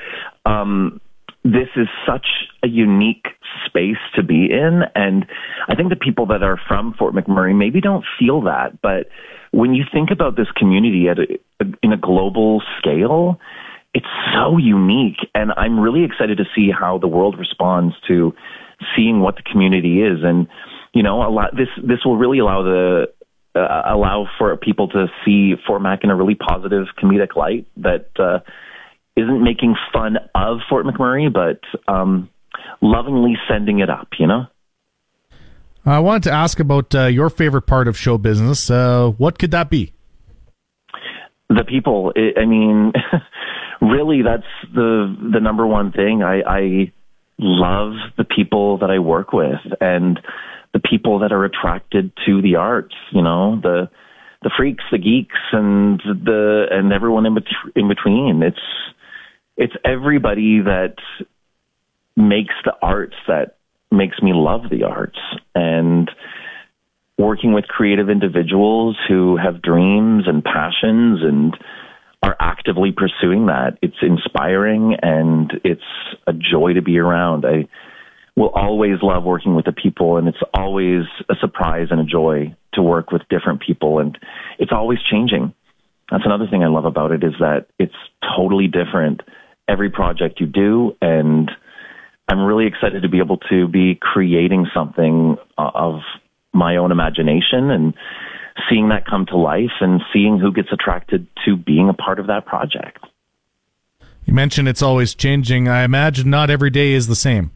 um, 0.46 1.02
this 1.44 1.68
is 1.76 1.88
such 2.06 2.26
a 2.62 2.68
unique 2.68 3.26
space 3.66 4.00
to 4.16 4.22
be 4.22 4.46
in. 4.50 4.82
And 4.94 5.26
I 5.68 5.74
think 5.74 5.90
the 5.90 5.96
people 5.96 6.26
that 6.26 6.42
are 6.42 6.58
from 6.66 6.94
Fort 6.98 7.14
McMurray 7.14 7.54
maybe 7.54 7.80
don't 7.82 8.04
feel 8.18 8.40
that. 8.42 8.80
But 8.80 9.08
when 9.50 9.74
you 9.74 9.84
think 9.92 10.10
about 10.10 10.36
this 10.36 10.50
community 10.56 11.08
at 11.08 11.18
a, 11.18 11.38
in 11.82 11.92
a 11.92 11.98
global 11.98 12.62
scale, 12.78 13.38
it's 13.92 14.06
so 14.34 14.56
unique. 14.56 15.18
And 15.34 15.52
I'm 15.56 15.78
really 15.78 16.04
excited 16.04 16.38
to 16.38 16.44
see 16.56 16.70
how 16.70 16.98
the 16.98 17.08
world 17.08 17.38
responds 17.38 17.94
to 18.08 18.32
seeing 18.96 19.20
what 19.20 19.36
the 19.36 19.42
community 19.42 20.00
is. 20.00 20.20
And, 20.22 20.48
you 20.94 21.02
know, 21.02 21.22
a 21.22 21.30
lot, 21.30 21.54
this, 21.54 21.68
this 21.76 21.98
will 22.06 22.16
really 22.16 22.38
allow 22.38 22.62
the, 22.62 23.12
uh, 23.54 23.82
allow 23.86 24.26
for 24.38 24.56
people 24.56 24.88
to 24.88 25.06
see 25.24 25.54
Fort 25.66 25.82
Mac 25.82 26.04
in 26.04 26.10
a 26.10 26.16
really 26.16 26.34
positive 26.34 26.86
comedic 27.00 27.36
light 27.36 27.66
that, 27.76 28.08
uh, 28.18 28.38
isn't 29.16 29.42
making 29.42 29.76
fun 29.92 30.16
of 30.34 30.58
Fort 30.68 30.86
McMurray, 30.86 31.32
but 31.32 31.60
um, 31.92 32.28
lovingly 32.80 33.36
sending 33.48 33.80
it 33.80 33.90
up, 33.90 34.08
you 34.18 34.26
know? 34.26 34.46
I 35.86 35.98
wanted 35.98 36.22
to 36.24 36.32
ask 36.32 36.60
about 36.60 36.94
uh, 36.94 37.06
your 37.06 37.28
favorite 37.28 37.62
part 37.62 37.88
of 37.88 37.98
show 37.98 38.16
business. 38.16 38.70
Uh, 38.70 39.10
what 39.18 39.38
could 39.38 39.50
that 39.50 39.68
be? 39.68 39.92
The 41.50 41.64
people. 41.64 42.12
I 42.16 42.46
mean, 42.46 42.92
really, 43.82 44.22
that's 44.22 44.46
the 44.74 45.14
the 45.32 45.40
number 45.40 45.66
one 45.66 45.92
thing. 45.92 46.22
I, 46.22 46.40
I 46.40 46.92
love 47.38 47.92
the 48.16 48.24
people 48.24 48.78
that 48.78 48.90
I 48.90 48.98
work 48.98 49.34
with 49.34 49.60
and 49.80 50.18
the 50.72 50.80
people 50.80 51.18
that 51.18 51.32
are 51.32 51.44
attracted 51.44 52.12
to 52.24 52.40
the 52.40 52.56
arts. 52.56 52.94
You 53.12 53.20
know, 53.20 53.60
the 53.60 53.90
the 54.42 54.50
freaks, 54.56 54.84
the 54.90 54.98
geeks, 54.98 55.38
and 55.52 56.00
the 56.00 56.64
and 56.70 56.94
everyone 56.94 57.26
in, 57.26 57.34
bet- 57.34 57.72
in 57.76 57.88
between. 57.88 58.42
It's 58.42 58.56
it's 59.56 59.74
everybody 59.84 60.60
that 60.60 60.96
makes 62.16 62.54
the 62.64 62.74
arts 62.82 63.16
that 63.26 63.56
makes 63.90 64.20
me 64.20 64.32
love 64.34 64.62
the 64.70 64.84
arts 64.84 65.18
and 65.54 66.10
working 67.18 67.52
with 67.52 67.66
creative 67.66 68.10
individuals 68.10 68.96
who 69.08 69.36
have 69.36 69.62
dreams 69.62 70.24
and 70.26 70.42
passions 70.42 71.20
and 71.22 71.56
are 72.22 72.36
actively 72.40 72.90
pursuing 72.90 73.46
that. 73.46 73.78
It's 73.82 73.96
inspiring 74.02 74.96
and 75.00 75.52
it's 75.62 75.82
a 76.26 76.32
joy 76.32 76.72
to 76.74 76.82
be 76.82 76.98
around. 76.98 77.44
I 77.44 77.68
will 78.36 78.48
always 78.48 78.96
love 79.02 79.22
working 79.22 79.54
with 79.54 79.66
the 79.66 79.72
people 79.72 80.16
and 80.16 80.26
it's 80.26 80.42
always 80.52 81.04
a 81.28 81.34
surprise 81.40 81.88
and 81.90 82.00
a 82.00 82.04
joy 82.04 82.56
to 82.72 82.82
work 82.82 83.12
with 83.12 83.22
different 83.30 83.62
people 83.62 84.00
and 84.00 84.18
it's 84.58 84.72
always 84.72 84.98
changing. 85.08 85.54
That's 86.10 86.24
another 86.26 86.46
thing 86.50 86.64
I 86.64 86.68
love 86.68 86.84
about 86.84 87.12
it 87.12 87.22
is 87.22 87.34
that 87.38 87.66
it's 87.78 87.94
totally 88.36 88.66
different 88.66 89.20
every 89.68 89.90
project 89.90 90.40
you 90.40 90.46
do. 90.46 90.96
And 91.00 91.50
I'm 92.28 92.40
really 92.40 92.66
excited 92.66 93.02
to 93.02 93.08
be 93.08 93.18
able 93.18 93.38
to 93.50 93.68
be 93.68 93.98
creating 94.00 94.66
something 94.74 95.36
uh, 95.58 95.70
of 95.74 96.00
my 96.52 96.76
own 96.76 96.92
imagination 96.92 97.70
and 97.70 97.94
seeing 98.70 98.88
that 98.88 99.06
come 99.06 99.26
to 99.26 99.36
life 99.36 99.72
and 99.80 100.00
seeing 100.12 100.38
who 100.38 100.52
gets 100.52 100.68
attracted 100.72 101.26
to 101.44 101.56
being 101.56 101.88
a 101.88 101.94
part 101.94 102.18
of 102.18 102.28
that 102.28 102.46
project. 102.46 103.04
You 104.24 104.32
mentioned 104.32 104.68
it's 104.68 104.82
always 104.82 105.14
changing. 105.14 105.68
I 105.68 105.82
imagine 105.82 106.30
not 106.30 106.48
every 106.48 106.70
day 106.70 106.92
is 106.92 107.08
the 107.08 107.16
same. 107.16 107.50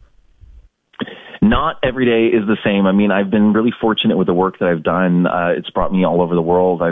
Not 1.41 1.77
every 1.83 2.05
day 2.05 2.35
is 2.35 2.45
the 2.47 2.57
same. 2.65 2.85
I 2.85 2.91
mean, 2.91 3.11
I've 3.11 3.31
been 3.31 3.53
really 3.53 3.71
fortunate 3.79 4.17
with 4.17 4.27
the 4.27 4.33
work 4.33 4.59
that 4.59 4.67
I've 4.67 4.83
done. 4.83 5.25
Uh, 5.25 5.53
it's 5.57 5.69
brought 5.69 5.91
me 5.91 6.05
all 6.05 6.21
over 6.21 6.35
the 6.35 6.41
world. 6.41 6.81
I 6.81 6.89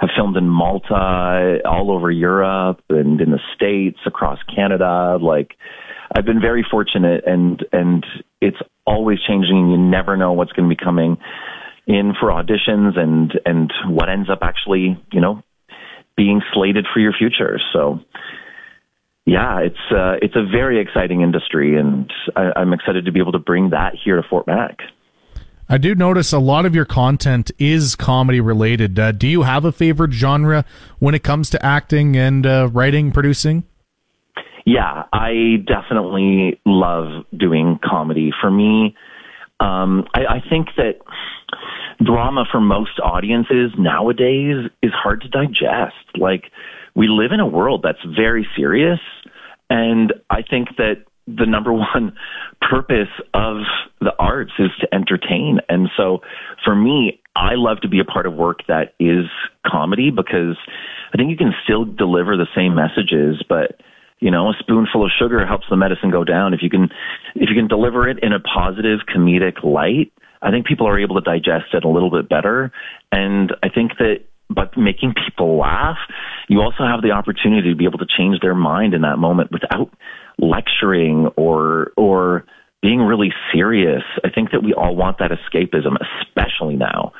have 0.00 0.10
filmed 0.16 0.36
in 0.36 0.48
Malta, 0.48 1.58
all 1.66 1.90
over 1.90 2.10
Europe, 2.10 2.80
and 2.88 3.20
in 3.20 3.30
the 3.30 3.40
States, 3.54 3.98
across 4.06 4.38
Canada. 4.54 5.18
Like, 5.20 5.56
I've 6.14 6.24
been 6.24 6.40
very 6.40 6.64
fortunate, 6.68 7.24
and 7.26 7.64
and 7.72 8.04
it's 8.40 8.56
always 8.86 9.18
changing. 9.26 9.70
You 9.70 9.78
never 9.78 10.16
know 10.16 10.32
what's 10.32 10.52
going 10.52 10.68
to 10.68 10.74
be 10.74 10.82
coming 10.82 11.18
in 11.86 12.14
for 12.18 12.28
auditions, 12.30 12.98
and 12.98 13.32
and 13.44 13.72
what 13.86 14.08
ends 14.08 14.30
up 14.30 14.38
actually, 14.40 14.98
you 15.12 15.20
know, 15.20 15.42
being 16.16 16.40
slated 16.54 16.86
for 16.92 17.00
your 17.00 17.12
future. 17.12 17.60
So 17.72 18.00
yeah, 19.24 19.60
it's 19.60 19.76
uh, 19.90 20.16
it's 20.20 20.34
a 20.34 20.44
very 20.44 20.80
exciting 20.80 21.20
industry, 21.20 21.78
and 21.78 22.12
I, 22.34 22.50
I'm 22.56 22.72
excited 22.72 23.04
to 23.04 23.12
be 23.12 23.20
able 23.20 23.32
to 23.32 23.38
bring 23.38 23.70
that 23.70 23.94
here 24.02 24.16
to 24.16 24.22
Fort 24.28 24.46
Mac. 24.46 24.78
I 25.68 25.78
do 25.78 25.94
notice 25.94 26.32
a 26.32 26.38
lot 26.38 26.66
of 26.66 26.74
your 26.74 26.84
content 26.84 27.50
is 27.58 27.94
comedy 27.94 28.40
related. 28.40 28.98
Uh, 28.98 29.12
do 29.12 29.28
you 29.28 29.42
have 29.42 29.64
a 29.64 29.72
favorite 29.72 30.12
genre 30.12 30.64
when 30.98 31.14
it 31.14 31.22
comes 31.22 31.48
to 31.50 31.64
acting 31.64 32.16
and 32.16 32.44
uh, 32.44 32.68
writing, 32.72 33.12
producing? 33.12 33.64
Yeah, 34.66 35.04
I 35.12 35.64
definitely 35.66 36.60
love 36.66 37.24
doing 37.36 37.78
comedy. 37.82 38.32
For 38.40 38.50
me, 38.50 38.94
um, 39.60 40.04
I, 40.14 40.36
I 40.36 40.42
think 40.48 40.68
that 40.76 40.98
drama 42.04 42.44
for 42.50 42.60
most 42.60 43.00
audiences 43.02 43.70
nowadays 43.78 44.68
is 44.82 44.92
hard 44.92 45.22
to 45.22 45.28
digest. 45.28 46.18
Like 46.18 46.44
we 46.94 47.08
live 47.08 47.32
in 47.32 47.40
a 47.40 47.46
world 47.46 47.82
that's 47.82 48.04
very 48.16 48.46
serious. 48.56 49.00
And 49.70 50.12
I 50.30 50.42
think 50.42 50.68
that 50.76 51.04
the 51.26 51.46
number 51.46 51.72
one 51.72 52.14
purpose 52.60 53.12
of 53.34 53.58
the 54.00 54.12
arts 54.18 54.52
is 54.58 54.70
to 54.80 54.94
entertain. 54.94 55.60
And 55.68 55.88
so 55.96 56.20
for 56.64 56.74
me, 56.74 57.20
I 57.34 57.54
love 57.54 57.80
to 57.82 57.88
be 57.88 58.00
a 58.00 58.04
part 58.04 58.26
of 58.26 58.34
work 58.34 58.60
that 58.68 58.94
is 59.00 59.26
comedy 59.66 60.10
because 60.10 60.56
I 61.12 61.16
think 61.16 61.30
you 61.30 61.36
can 61.36 61.52
still 61.64 61.84
deliver 61.84 62.36
the 62.36 62.46
same 62.54 62.74
messages, 62.74 63.42
but 63.48 63.80
you 64.20 64.30
know, 64.30 64.50
a 64.50 64.54
spoonful 64.60 65.04
of 65.04 65.10
sugar 65.18 65.44
helps 65.44 65.66
the 65.68 65.76
medicine 65.76 66.12
go 66.12 66.22
down. 66.22 66.54
If 66.54 66.62
you 66.62 66.70
can, 66.70 66.84
if 67.34 67.48
you 67.50 67.56
can 67.56 67.66
deliver 67.66 68.08
it 68.08 68.22
in 68.22 68.32
a 68.32 68.38
positive 68.38 69.00
comedic 69.12 69.64
light, 69.64 70.12
I 70.40 70.50
think 70.50 70.66
people 70.66 70.86
are 70.86 70.98
able 70.98 71.16
to 71.16 71.20
digest 71.20 71.74
it 71.74 71.84
a 71.84 71.88
little 71.88 72.10
bit 72.10 72.28
better. 72.28 72.70
And 73.10 73.52
I 73.64 73.68
think 73.68 73.98
that 73.98 74.20
but 74.54 74.76
making 74.76 75.14
people 75.26 75.58
laugh, 75.58 75.98
you 76.48 76.60
also 76.60 76.84
have 76.84 77.02
the 77.02 77.10
opportunity 77.10 77.70
to 77.70 77.76
be 77.76 77.84
able 77.84 77.98
to 77.98 78.06
change 78.06 78.40
their 78.40 78.54
mind 78.54 78.94
in 78.94 79.02
that 79.02 79.16
moment 79.16 79.50
without 79.52 79.90
lecturing 80.38 81.28
or 81.36 81.92
or 81.96 82.44
being 82.80 83.00
really 83.00 83.32
serious. 83.52 84.02
I 84.24 84.30
think 84.30 84.50
that 84.50 84.62
we 84.62 84.74
all 84.74 84.96
want 84.96 85.18
that 85.18 85.30
escapism, 85.30 85.96
especially 86.26 86.76
now. 86.76 87.12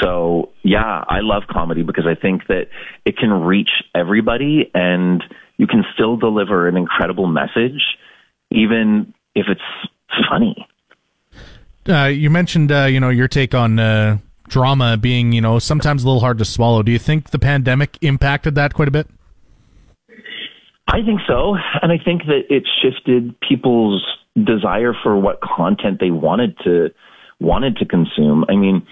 So, 0.00 0.50
yeah, 0.62 1.04
I 1.08 1.20
love 1.20 1.44
comedy 1.48 1.82
because 1.82 2.06
I 2.06 2.20
think 2.20 2.48
that 2.48 2.66
it 3.04 3.16
can 3.16 3.30
reach 3.30 3.70
everybody 3.94 4.70
and 4.74 5.22
you 5.56 5.66
can 5.66 5.84
still 5.94 6.16
deliver 6.16 6.68
an 6.68 6.76
incredible 6.76 7.26
message 7.28 7.82
even 8.50 9.14
if 9.34 9.46
it's 9.48 9.88
funny. 10.28 10.66
Uh, 11.88 12.06
you 12.06 12.30
mentioned, 12.30 12.72
uh, 12.72 12.84
you 12.84 12.98
know, 12.98 13.10
your 13.10 13.28
take 13.28 13.54
on 13.54 13.78
uh, 13.78 14.18
drama 14.48 14.96
being, 14.96 15.32
you 15.32 15.40
know, 15.40 15.58
sometimes 15.58 16.02
a 16.02 16.06
little 16.06 16.20
hard 16.20 16.38
to 16.38 16.44
swallow. 16.44 16.82
Do 16.82 16.92
you 16.92 16.98
think 16.98 17.30
the 17.30 17.38
pandemic 17.38 17.98
impacted 18.00 18.54
that 18.54 18.74
quite 18.74 18.88
a 18.88 18.90
bit? 18.90 19.08
I 20.88 21.02
think 21.02 21.20
so. 21.26 21.56
And 21.82 21.90
I 21.90 21.98
think 22.02 22.22
that 22.26 22.42
it 22.48 22.64
shifted 22.80 23.38
people's 23.40 24.04
desire 24.36 24.92
for 25.02 25.18
what 25.18 25.40
content 25.40 25.98
they 26.00 26.10
wanted 26.10 26.56
to 26.64 26.88
wanted 27.40 27.76
to 27.76 27.84
consume. 27.84 28.44
I 28.48 28.56
mean, 28.56 28.86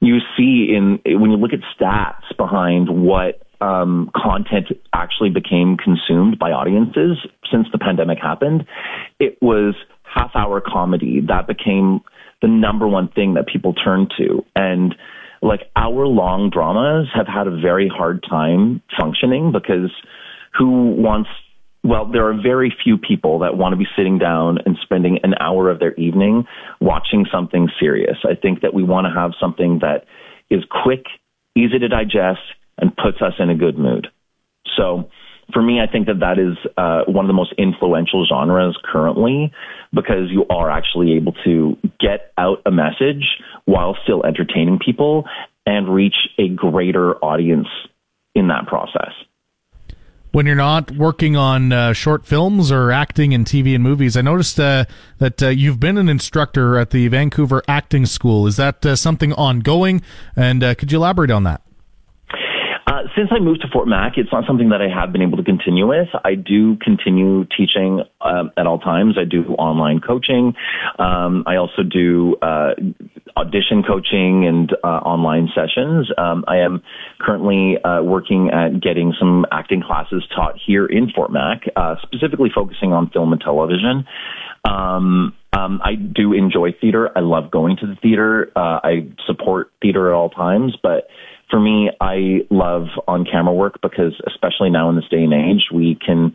you 0.00 0.18
see 0.36 0.74
in 0.74 1.00
when 1.20 1.30
you 1.30 1.36
look 1.36 1.52
at 1.52 1.60
stats 1.78 2.36
behind 2.36 2.88
what 2.90 3.42
um, 3.60 4.10
content 4.14 4.66
actually 4.92 5.30
became 5.30 5.76
consumed 5.76 6.38
by 6.38 6.50
audiences 6.50 7.18
since 7.50 7.66
the 7.72 7.78
pandemic 7.78 8.18
happened, 8.18 8.66
it 9.18 9.38
was 9.40 9.74
half 10.02 10.30
hour 10.34 10.60
comedy 10.60 11.20
that 11.28 11.46
became 11.46 12.00
the 12.42 12.48
number 12.48 12.86
one 12.86 13.08
thing 13.08 13.34
that 13.34 13.46
people 13.46 13.74
turn 13.74 14.08
to. 14.18 14.44
And 14.54 14.94
like 15.42 15.70
hour 15.76 16.06
long 16.06 16.50
dramas 16.50 17.08
have 17.14 17.26
had 17.26 17.46
a 17.46 17.60
very 17.60 17.88
hard 17.88 18.24
time 18.28 18.82
functioning 18.98 19.52
because 19.52 19.90
who 20.58 20.92
wants 20.92 21.28
well, 21.84 22.10
there 22.10 22.28
are 22.28 22.34
very 22.34 22.74
few 22.82 22.98
people 22.98 23.38
that 23.40 23.56
want 23.56 23.72
to 23.72 23.76
be 23.76 23.86
sitting 23.96 24.18
down 24.18 24.58
and 24.66 24.76
spending 24.82 25.20
an 25.22 25.34
hour 25.38 25.70
of 25.70 25.78
their 25.78 25.94
evening 25.94 26.44
watching 26.80 27.26
something 27.30 27.68
serious. 27.78 28.16
I 28.24 28.34
think 28.34 28.62
that 28.62 28.74
we 28.74 28.82
want 28.82 29.06
to 29.06 29.12
have 29.16 29.32
something 29.40 29.78
that 29.82 30.04
is 30.50 30.64
quick, 30.68 31.04
easy 31.54 31.78
to 31.78 31.86
digest, 31.86 32.40
and 32.76 32.96
puts 32.96 33.22
us 33.22 33.34
in 33.38 33.50
a 33.50 33.54
good 33.54 33.78
mood. 33.78 34.08
So 34.76 35.10
for 35.52 35.62
me, 35.62 35.80
I 35.80 35.90
think 35.90 36.06
that 36.06 36.20
that 36.20 36.38
is 36.38 36.56
uh, 36.76 37.02
one 37.06 37.24
of 37.24 37.28
the 37.28 37.34
most 37.34 37.54
influential 37.56 38.26
genres 38.26 38.76
currently 38.84 39.52
because 39.94 40.30
you 40.30 40.44
are 40.50 40.70
actually 40.70 41.14
able 41.14 41.32
to 41.44 41.76
get 42.00 42.32
out 42.36 42.62
a 42.66 42.70
message 42.70 43.24
while 43.64 43.96
still 44.02 44.24
entertaining 44.24 44.78
people 44.78 45.24
and 45.64 45.92
reach 45.92 46.16
a 46.38 46.48
greater 46.48 47.16
audience 47.16 47.68
in 48.34 48.48
that 48.48 48.66
process. 48.66 49.12
When 50.32 50.44
you're 50.44 50.54
not 50.54 50.90
working 50.90 51.34
on 51.34 51.72
uh, 51.72 51.92
short 51.94 52.26
films 52.26 52.70
or 52.70 52.92
acting 52.92 53.32
in 53.32 53.44
TV 53.44 53.74
and 53.74 53.82
movies, 53.82 54.16
I 54.16 54.20
noticed 54.20 54.60
uh, 54.60 54.84
that 55.18 55.42
uh, 55.42 55.48
you've 55.48 55.80
been 55.80 55.96
an 55.96 56.10
instructor 56.10 56.76
at 56.76 56.90
the 56.90 57.08
Vancouver 57.08 57.62
Acting 57.66 58.04
School. 58.04 58.46
Is 58.46 58.56
that 58.56 58.84
uh, 58.84 58.96
something 58.96 59.32
ongoing? 59.32 60.02
And 60.34 60.62
uh, 60.62 60.74
could 60.74 60.92
you 60.92 60.98
elaborate 60.98 61.30
on 61.30 61.44
that? 61.44 61.62
Uh, 62.86 63.02
since 63.16 63.30
I 63.32 63.40
moved 63.40 63.62
to 63.62 63.68
Fort 63.72 63.88
Mac, 63.88 64.12
it's 64.16 64.30
not 64.30 64.44
something 64.46 64.68
that 64.68 64.80
I 64.80 64.88
have 64.88 65.10
been 65.12 65.22
able 65.22 65.36
to 65.38 65.42
continue 65.42 65.88
with. 65.88 66.06
I 66.24 66.36
do 66.36 66.76
continue 66.76 67.44
teaching 67.56 68.02
um, 68.20 68.52
at 68.56 68.68
all 68.68 68.78
times. 68.78 69.16
I 69.18 69.24
do 69.24 69.42
online 69.54 70.00
coaching. 70.00 70.54
Um, 71.00 71.42
I 71.48 71.56
also 71.56 71.82
do 71.82 72.36
uh, 72.42 72.74
audition 73.36 73.82
coaching 73.82 74.46
and 74.46 74.72
uh, 74.84 74.86
online 74.86 75.48
sessions. 75.52 76.08
Um, 76.16 76.44
I 76.46 76.58
am 76.58 76.80
currently 77.20 77.76
uh, 77.82 78.02
working 78.04 78.50
at 78.50 78.80
getting 78.80 79.12
some 79.18 79.46
acting 79.50 79.82
classes 79.82 80.22
taught 80.34 80.54
here 80.64 80.86
in 80.86 81.10
Fort 81.10 81.32
Mac, 81.32 81.62
uh, 81.74 81.96
specifically 82.02 82.50
focusing 82.54 82.92
on 82.92 83.10
film 83.10 83.32
and 83.32 83.40
television. 83.40 84.06
Um, 84.64 85.34
um, 85.52 85.80
I 85.84 85.94
do 85.94 86.32
enjoy 86.32 86.72
theater. 86.80 87.10
I 87.16 87.20
love 87.20 87.50
going 87.50 87.76
to 87.78 87.86
the 87.86 87.96
theater. 87.96 88.52
Uh, 88.54 88.80
I 88.84 89.08
support 89.26 89.72
theater 89.80 90.08
at 90.08 90.14
all 90.14 90.30
times, 90.30 90.76
but 90.80 91.08
for 91.50 91.60
me, 91.60 91.90
I 92.00 92.40
love 92.50 92.86
on 93.06 93.24
camera 93.24 93.54
work 93.54 93.80
because, 93.82 94.14
especially 94.26 94.70
now 94.70 94.88
in 94.90 94.96
this 94.96 95.08
day 95.10 95.22
and 95.22 95.32
age, 95.32 95.68
we 95.72 95.96
can 96.04 96.34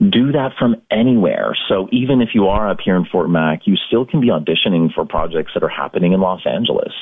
do 0.00 0.32
that 0.32 0.50
from 0.58 0.76
anywhere. 0.90 1.56
So 1.68 1.88
even 1.92 2.20
if 2.20 2.30
you 2.34 2.48
are 2.48 2.68
up 2.68 2.78
here 2.84 2.96
in 2.96 3.04
Fort 3.06 3.30
Mac, 3.30 3.62
you 3.64 3.76
still 3.76 4.04
can 4.04 4.20
be 4.20 4.28
auditioning 4.28 4.92
for 4.92 5.04
projects 5.04 5.52
that 5.54 5.62
are 5.62 5.68
happening 5.68 6.12
in 6.12 6.20
Los 6.20 6.42
Angeles. 6.46 6.92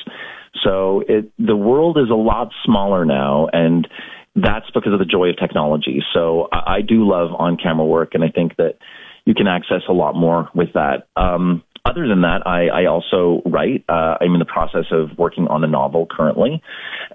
So 0.63 1.03
it, 1.07 1.31
the 1.39 1.55
world 1.55 1.97
is 1.97 2.09
a 2.09 2.15
lot 2.15 2.49
smaller 2.63 3.05
now, 3.05 3.47
and 3.51 3.87
that's 4.35 4.69
because 4.71 4.93
of 4.93 4.99
the 4.99 5.05
joy 5.05 5.29
of 5.29 5.37
technology. 5.37 6.03
So 6.13 6.47
I, 6.51 6.75
I 6.75 6.81
do 6.81 7.07
love 7.07 7.31
on 7.37 7.57
camera 7.57 7.85
work, 7.85 8.13
and 8.13 8.23
I 8.23 8.29
think 8.29 8.55
that 8.57 8.77
you 9.25 9.33
can 9.33 9.47
access 9.47 9.81
a 9.87 9.93
lot 9.93 10.15
more 10.15 10.49
with 10.53 10.73
that. 10.73 11.07
Um, 11.15 11.63
other 11.85 12.07
than 12.07 12.21
that, 12.21 12.47
I, 12.47 12.67
I 12.67 12.85
also 12.85 13.41
write. 13.45 13.83
Uh, 13.89 14.17
I'm 14.21 14.33
in 14.33 14.39
the 14.39 14.45
process 14.45 14.85
of 14.91 15.17
working 15.17 15.47
on 15.47 15.63
a 15.63 15.67
novel 15.67 16.07
currently, 16.09 16.61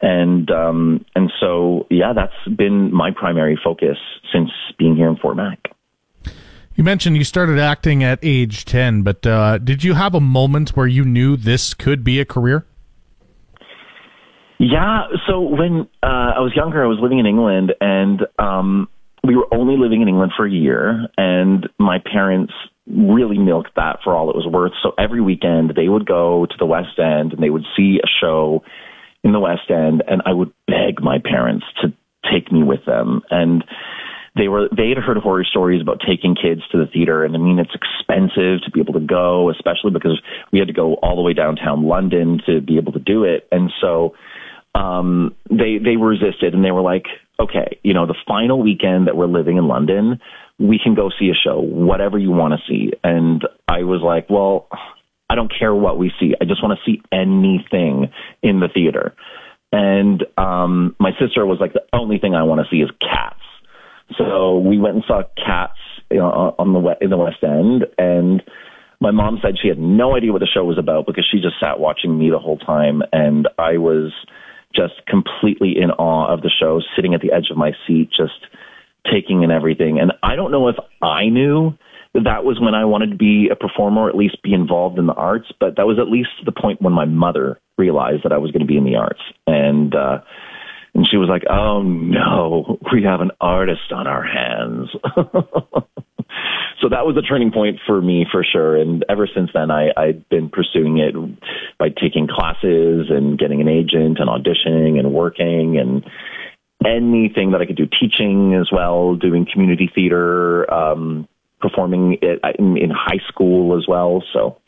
and 0.02 0.50
um, 0.50 1.04
and 1.14 1.32
so 1.40 1.86
yeah, 1.90 2.12
that's 2.14 2.56
been 2.56 2.92
my 2.92 3.10
primary 3.10 3.58
focus 3.62 3.96
since 4.32 4.50
being 4.78 4.94
here 4.94 5.08
in 5.08 5.16
Fort 5.16 5.36
Mac. 5.36 5.58
You 6.74 6.84
mentioned 6.84 7.16
you 7.16 7.24
started 7.24 7.58
acting 7.58 8.04
at 8.04 8.18
age 8.22 8.66
ten, 8.66 9.02
but 9.02 9.26
uh, 9.26 9.58
did 9.58 9.82
you 9.82 9.94
have 9.94 10.14
a 10.14 10.20
moment 10.20 10.70
where 10.76 10.86
you 10.86 11.04
knew 11.04 11.36
this 11.36 11.72
could 11.72 12.04
be 12.04 12.20
a 12.20 12.24
career? 12.24 12.66
Yeah. 14.58 15.04
So 15.26 15.40
when 15.40 15.88
uh, 16.02 16.36
I 16.36 16.40
was 16.40 16.52
younger, 16.54 16.84
I 16.84 16.86
was 16.86 16.98
living 17.00 17.18
in 17.18 17.26
England, 17.26 17.72
and 17.80 18.20
um, 18.38 18.88
we 19.24 19.34
were 19.34 19.46
only 19.52 19.76
living 19.76 20.02
in 20.02 20.08
England 20.08 20.32
for 20.36 20.46
a 20.46 20.50
year, 20.50 21.08
and 21.16 21.68
my 21.78 21.98
parents 21.98 22.52
really 22.90 23.38
milked 23.38 23.74
that 23.76 23.98
for 24.02 24.14
all 24.14 24.30
it 24.30 24.36
was 24.36 24.46
worth. 24.46 24.72
So 24.82 24.92
every 24.98 25.20
weekend 25.20 25.72
they 25.76 25.88
would 25.88 26.06
go 26.06 26.46
to 26.46 26.54
the 26.58 26.66
West 26.66 26.98
End 26.98 27.32
and 27.32 27.42
they 27.42 27.50
would 27.50 27.64
see 27.76 28.00
a 28.02 28.08
show 28.20 28.62
in 29.22 29.32
the 29.32 29.40
West 29.40 29.70
End 29.70 30.02
and 30.06 30.22
I 30.24 30.32
would 30.32 30.52
beg 30.66 31.02
my 31.02 31.18
parents 31.18 31.66
to 31.82 31.92
take 32.32 32.50
me 32.50 32.62
with 32.62 32.84
them. 32.86 33.22
And 33.30 33.64
they 34.36 34.48
were 34.48 34.68
they 34.74 34.88
had 34.88 34.98
heard 34.98 35.18
horror 35.18 35.44
stories 35.44 35.82
about 35.82 36.00
taking 36.06 36.34
kids 36.34 36.62
to 36.70 36.78
the 36.78 36.86
theater 36.86 37.24
and 37.24 37.34
I 37.34 37.38
mean 37.38 37.58
it's 37.58 37.74
expensive 37.74 38.62
to 38.64 38.70
be 38.72 38.80
able 38.80 38.94
to 38.94 39.00
go, 39.00 39.50
especially 39.50 39.90
because 39.90 40.20
we 40.52 40.58
had 40.58 40.68
to 40.68 40.74
go 40.74 40.94
all 40.94 41.16
the 41.16 41.22
way 41.22 41.34
downtown 41.34 41.86
London 41.86 42.40
to 42.46 42.60
be 42.60 42.78
able 42.78 42.92
to 42.92 43.00
do 43.00 43.24
it. 43.24 43.48
And 43.52 43.70
so 43.80 44.14
um 44.74 45.34
they 45.50 45.78
they 45.78 45.96
resisted 45.96 46.54
and 46.54 46.64
they 46.64 46.70
were 46.70 46.82
like, 46.82 47.06
okay, 47.40 47.78
you 47.82 47.94
know, 47.94 48.06
the 48.06 48.16
final 48.26 48.62
weekend 48.62 49.06
that 49.06 49.16
we're 49.16 49.26
living 49.26 49.56
in 49.56 49.68
London, 49.68 50.20
we 50.58 50.78
can 50.82 50.94
go 50.94 51.10
see 51.18 51.30
a 51.30 51.34
show, 51.34 51.60
whatever 51.60 52.18
you 52.18 52.30
want 52.30 52.54
to 52.54 52.60
see. 52.68 52.92
And 53.04 53.42
I 53.68 53.82
was 53.84 54.00
like, 54.02 54.28
well, 54.28 54.68
I 55.30 55.34
don't 55.34 55.52
care 55.56 55.74
what 55.74 55.98
we 55.98 56.10
see. 56.18 56.34
I 56.40 56.44
just 56.44 56.62
want 56.62 56.78
to 56.78 56.90
see 56.90 57.00
anything 57.12 58.10
in 58.42 58.60
the 58.60 58.68
theater. 58.72 59.14
And 59.70 60.24
um, 60.36 60.96
my 60.98 61.10
sister 61.20 61.44
was 61.44 61.58
like, 61.60 61.74
the 61.74 61.84
only 61.92 62.18
thing 62.18 62.34
I 62.34 62.42
want 62.42 62.60
to 62.60 62.66
see 62.74 62.80
is 62.80 62.90
cats. 63.00 63.40
So 64.16 64.58
we 64.58 64.78
went 64.78 64.96
and 64.96 65.04
saw 65.06 65.22
cats 65.36 65.78
you 66.10 66.18
know, 66.18 66.54
on 66.58 66.72
the 66.72 66.96
in 67.02 67.10
the 67.10 67.18
West 67.18 67.42
End, 67.42 67.84
and 67.98 68.42
my 69.00 69.10
mom 69.10 69.38
said 69.42 69.56
she 69.60 69.68
had 69.68 69.78
no 69.78 70.16
idea 70.16 70.32
what 70.32 70.40
the 70.40 70.48
show 70.52 70.64
was 70.64 70.78
about 70.78 71.06
because 71.06 71.26
she 71.30 71.40
just 71.40 71.60
sat 71.60 71.78
watching 71.78 72.18
me 72.18 72.30
the 72.30 72.38
whole 72.38 72.58
time, 72.58 73.02
and 73.12 73.48
I 73.58 73.76
was 73.76 74.12
just 74.74 74.94
completely 75.06 75.74
in 75.78 75.90
awe 75.90 76.32
of 76.32 76.42
the 76.42 76.50
show, 76.50 76.80
sitting 76.96 77.14
at 77.14 77.20
the 77.20 77.32
edge 77.32 77.48
of 77.50 77.56
my 77.56 77.72
seat, 77.86 78.08
just 78.10 78.46
taking 79.04 79.42
and 79.42 79.52
everything. 79.52 79.98
And 80.00 80.12
I 80.22 80.36
don't 80.36 80.50
know 80.50 80.68
if 80.68 80.76
I 81.02 81.26
knew 81.26 81.72
that 82.14 82.24
that 82.24 82.44
was 82.44 82.58
when 82.60 82.74
I 82.74 82.84
wanted 82.84 83.10
to 83.10 83.16
be 83.16 83.48
a 83.50 83.56
performer, 83.56 84.02
or 84.02 84.08
at 84.08 84.16
least 84.16 84.42
be 84.42 84.54
involved 84.54 84.98
in 84.98 85.06
the 85.06 85.14
arts, 85.14 85.52
but 85.60 85.76
that 85.76 85.86
was 85.86 85.98
at 85.98 86.08
least 86.08 86.30
the 86.44 86.52
point 86.52 86.80
when 86.80 86.92
my 86.92 87.04
mother 87.04 87.60
realized 87.76 88.24
that 88.24 88.32
I 88.32 88.38
was 88.38 88.50
going 88.50 88.60
to 88.60 88.66
be 88.66 88.78
in 88.78 88.84
the 88.84 88.96
arts. 88.96 89.20
And, 89.46 89.94
uh, 89.94 90.20
and 90.94 91.06
she 91.08 91.16
was 91.16 91.28
like, 91.28 91.44
"Oh 91.48 91.82
no, 91.82 92.78
we 92.92 93.04
have 93.04 93.20
an 93.20 93.30
artist 93.40 93.92
on 93.92 94.06
our 94.06 94.24
hands." 94.24 94.88
so 96.80 96.88
that 96.88 97.06
was 97.06 97.16
a 97.16 97.22
turning 97.22 97.52
point 97.52 97.78
for 97.86 98.00
me 98.00 98.26
for 98.30 98.44
sure. 98.44 98.76
And 98.76 99.04
ever 99.08 99.28
since 99.32 99.50
then, 99.54 99.70
I, 99.70 99.90
I've 99.96 100.28
been 100.28 100.48
pursuing 100.48 100.98
it 100.98 101.14
by 101.78 101.88
taking 101.90 102.26
classes 102.26 103.10
and 103.10 103.38
getting 103.38 103.60
an 103.60 103.68
agent 103.68 104.18
and 104.18 104.28
auditioning 104.28 104.98
and 104.98 105.12
working 105.12 105.78
and 105.78 106.04
anything 106.84 107.52
that 107.52 107.60
I 107.60 107.66
could 107.66 107.76
do, 107.76 107.86
teaching 107.86 108.54
as 108.54 108.68
well, 108.72 109.16
doing 109.16 109.46
community 109.50 109.90
theater, 109.94 110.72
um, 110.72 111.28
performing 111.60 112.18
it 112.22 112.40
in, 112.58 112.76
in, 112.76 112.90
high 112.90 113.20
school 113.28 113.76
as 113.76 113.86
well. 113.88 114.22
So 114.32 114.58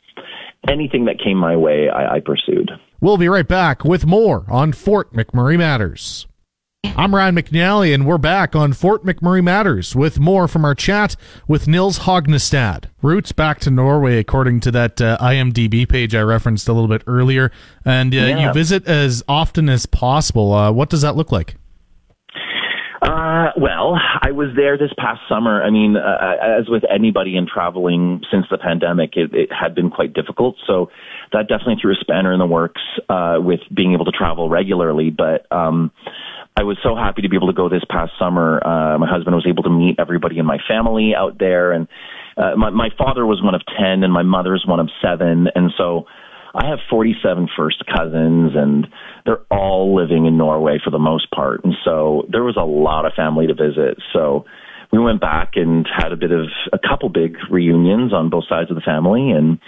anything 0.69 1.05
that 1.05 1.21
came 1.23 1.37
my 1.37 1.57
way, 1.57 1.89
I, 1.89 2.17
I 2.17 2.21
pursued. 2.21 2.71
We'll 3.01 3.17
be 3.17 3.29
right 3.29 3.47
back 3.47 3.85
with 3.85 4.07
more 4.07 4.45
on 4.49 4.73
Fort 4.73 5.13
McMurray 5.13 5.57
Matters. 5.57 6.27
I'm 6.83 7.15
Ryan 7.15 7.37
McNally, 7.37 7.95
and 7.95 8.07
we're 8.07 8.19
back 8.19 8.57
on 8.57 8.73
Fort 8.73 9.05
McMurray 9.05 9.45
Matters 9.45 9.95
with 9.95 10.19
more 10.19 10.49
from 10.49 10.65
our 10.65 10.75
chat 10.75 11.15
with 11.47 11.69
Nils 11.69 12.01
Hognestad. 12.01 12.87
Roots 13.03 13.33
back 13.33 13.61
to 13.61 13.71
Norway, 13.71 14.19
according 14.19 14.61
to 14.61 14.71
that 14.71 15.01
uh, 15.01 15.19
IMDb 15.21 15.87
page 15.87 16.15
I 16.15 16.23
referenced 16.23 16.69
a 16.69 16.73
little 16.73 16.89
bit 16.89 17.03
earlier. 17.07 17.53
And 17.85 18.15
uh, 18.15 18.17
yeah. 18.17 18.47
you 18.47 18.53
visit 18.55 18.87
as 18.87 19.23
often 19.29 19.69
as 19.69 19.85
possible. 19.85 20.55
Uh, 20.55 20.73
what 20.73 20.89
does 20.89 21.03
that 21.03 21.17
look 21.17 21.31
like? 21.31 21.57
Uh, 23.03 23.51
well, 23.57 23.97
I 23.97 24.33
was 24.33 24.49
there 24.55 24.77
this 24.77 24.93
past 24.99 25.21
summer. 25.27 25.63
I 25.63 25.71
mean, 25.71 25.97
uh, 25.97 26.59
as 26.61 26.69
with 26.69 26.83
anybody 26.93 27.37
in 27.37 27.47
traveling 27.47 28.21
since 28.31 28.45
the 28.51 28.59
pandemic, 28.59 29.17
it, 29.17 29.35
it 29.35 29.49
had 29.51 29.75
been 29.75 29.91
quite 29.91 30.13
difficult. 30.13 30.57
So 30.67 30.91
that 31.33 31.49
definitely 31.49 31.77
threw 31.81 31.93
a 31.93 31.97
spanner 32.01 32.33
in 32.33 32.39
the 32.39 32.47
works 32.47 32.83
uh, 33.09 33.39
with 33.39 33.61
being 33.75 33.95
able 33.95 34.05
to 34.05 34.13
travel 34.13 34.51
regularly. 34.51 35.09
But 35.09 35.51
um, 35.51 35.93
I 36.57 36.63
was 36.63 36.77
so 36.83 36.95
happy 36.95 37.23
to 37.23 37.29
be 37.31 37.37
able 37.37 37.47
to 37.47 37.55
go 37.55 37.71
this 37.71 37.85
past 37.89 38.13
summer. 38.19 38.61
Uh, 38.63 38.99
my 38.99 39.09
husband 39.09 39.35
was 39.35 39.47
able 39.49 39.63
to 39.63 39.71
meet 39.71 39.99
everybody 39.99 40.39
in 40.39 40.45
my 40.45 40.59
family 40.69 41.15
out 41.17 41.39
there, 41.39 41.73
and 41.73 41.89
uh, 42.37 42.55
my, 42.57 42.69
my 42.69 42.91
father 42.99 43.25
was 43.25 43.43
one 43.43 43.55
of 43.55 43.63
ten, 43.79 44.05
and 44.05 44.13
my 44.13 44.23
mother's 44.23 44.65
one 44.67 44.79
of 44.79 44.91
seven, 45.01 45.49
and 45.55 45.73
so 45.79 46.05
I 46.55 46.67
have 46.69 46.79
47 46.89 47.49
first 47.57 47.85
cousins 47.87 48.53
and 48.55 48.87
they're 49.25 49.45
all 49.51 49.95
living 49.95 50.27
in 50.27 50.37
Norway 50.37 50.79
for 50.83 50.91
the 50.91 50.99
most 50.99 51.31
part. 51.31 51.65
And 51.65 51.75
so 51.85 52.27
there 52.29 52.43
was 52.43 52.57
a 52.57 52.65
lot 52.65 53.07
of 53.07 53.13
family 53.15 53.47
to 53.47 53.55
visit. 53.55 53.99
So 54.13 54.45
we 54.93 54.99
went 54.99 55.21
back 55.21 55.53
and 55.55 55.87
had 55.87 56.13
a 56.13 56.17
bit 56.17 56.33
of 56.33 56.47
a 56.73 56.79
couple 56.79 57.09
big 57.09 57.37
reunions 57.51 58.13
on 58.13 58.31
both 58.31 58.45
sides 58.49 58.71
of 58.71 58.77
the 58.77 58.83
family. 58.83 59.31
And, 59.31 59.61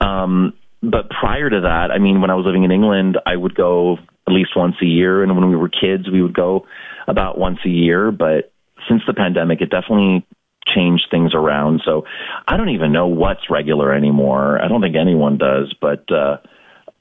um, 0.00 0.52
but 0.82 1.08
prior 1.08 1.48
to 1.48 1.62
that, 1.62 1.90
I 1.90 1.98
mean, 1.98 2.20
when 2.20 2.30
I 2.30 2.34
was 2.34 2.44
living 2.44 2.64
in 2.64 2.70
England, 2.70 3.18
I 3.24 3.34
would 3.34 3.54
go 3.54 3.96
at 4.28 4.32
least 4.32 4.50
once 4.54 4.76
a 4.82 4.86
year. 4.86 5.22
And 5.22 5.34
when 5.34 5.48
we 5.48 5.56
were 5.56 5.70
kids, 5.70 6.10
we 6.10 6.22
would 6.22 6.34
go 6.34 6.66
about 7.08 7.38
once 7.38 7.58
a 7.64 7.70
year. 7.70 8.10
But 8.10 8.52
since 8.88 9.02
the 9.06 9.14
pandemic, 9.14 9.62
it 9.62 9.70
definitely 9.70 10.26
change 10.74 11.02
things 11.10 11.32
around. 11.34 11.82
So 11.84 12.04
I 12.46 12.56
don't 12.56 12.70
even 12.70 12.92
know 12.92 13.06
what's 13.06 13.50
regular 13.50 13.92
anymore. 13.92 14.62
I 14.62 14.68
don't 14.68 14.82
think 14.82 14.96
anyone 14.96 15.38
does, 15.38 15.74
but 15.80 16.10
uh, 16.10 16.38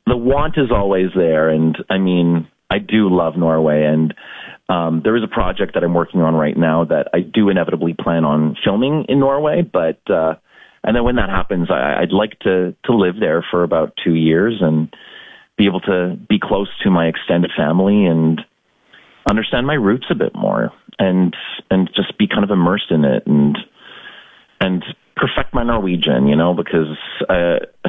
the 0.06 0.18
want 0.18 0.58
is 0.58 0.72
always 0.72 1.10
there. 1.16 1.50
And 1.50 1.78
I 1.90 1.98
mean, 1.98 2.48
I 2.70 2.80
do 2.80 3.10
love 3.10 3.38
Norway, 3.38 3.84
and 3.84 4.14
um, 4.70 5.02
there 5.04 5.16
is 5.16 5.24
a 5.24 5.28
project 5.28 5.74
that 5.76 5.84
I'm 5.84 5.94
working 5.94 6.22
on 6.22 6.36
right 6.36 6.58
now 6.58 6.86
that 6.86 7.10
I 7.14 7.20
do 7.22 7.50
inevitably 7.50 7.94
plan 7.94 8.26
on 8.26 8.56
filming 8.64 9.06
in 9.10 9.20
Norway, 9.20 9.62
but. 9.62 10.00
Uh, 10.10 10.36
and 10.88 10.96
then 10.96 11.04
when 11.04 11.16
that 11.16 11.30
happens, 11.30 11.72
I, 11.72 12.02
I'd 12.02 12.12
like 12.12 12.38
to 12.42 12.76
to 12.86 12.94
live 12.94 13.16
there 13.20 13.44
for 13.50 13.64
about 13.64 13.98
two 14.04 14.14
years 14.14 14.58
and 14.62 14.96
be 15.58 15.66
able 15.66 15.80
to 15.82 16.16
be 16.30 16.38
close 16.40 16.70
to 16.84 16.92
my 16.92 17.08
extended 17.08 17.52
family 17.58 18.06
and 18.06 18.40
understand 19.26 19.68
my 19.68 19.74
roots 19.74 20.06
a 20.10 20.16
bit 20.16 20.34
more 20.36 20.72
and 21.00 21.36
and 21.70 21.90
just 21.96 22.18
be 22.18 22.28
kind 22.28 22.44
of 22.44 22.52
immersed 22.52 22.92
in 22.92 23.04
it 23.04 23.26
and 23.26 23.58
and 24.62 24.84
perfect 25.16 25.54
my 25.54 25.64
Norwegian, 25.64 26.28
you 26.28 26.36
know, 26.36 26.54
because 26.54 26.98
uh, 27.30 27.60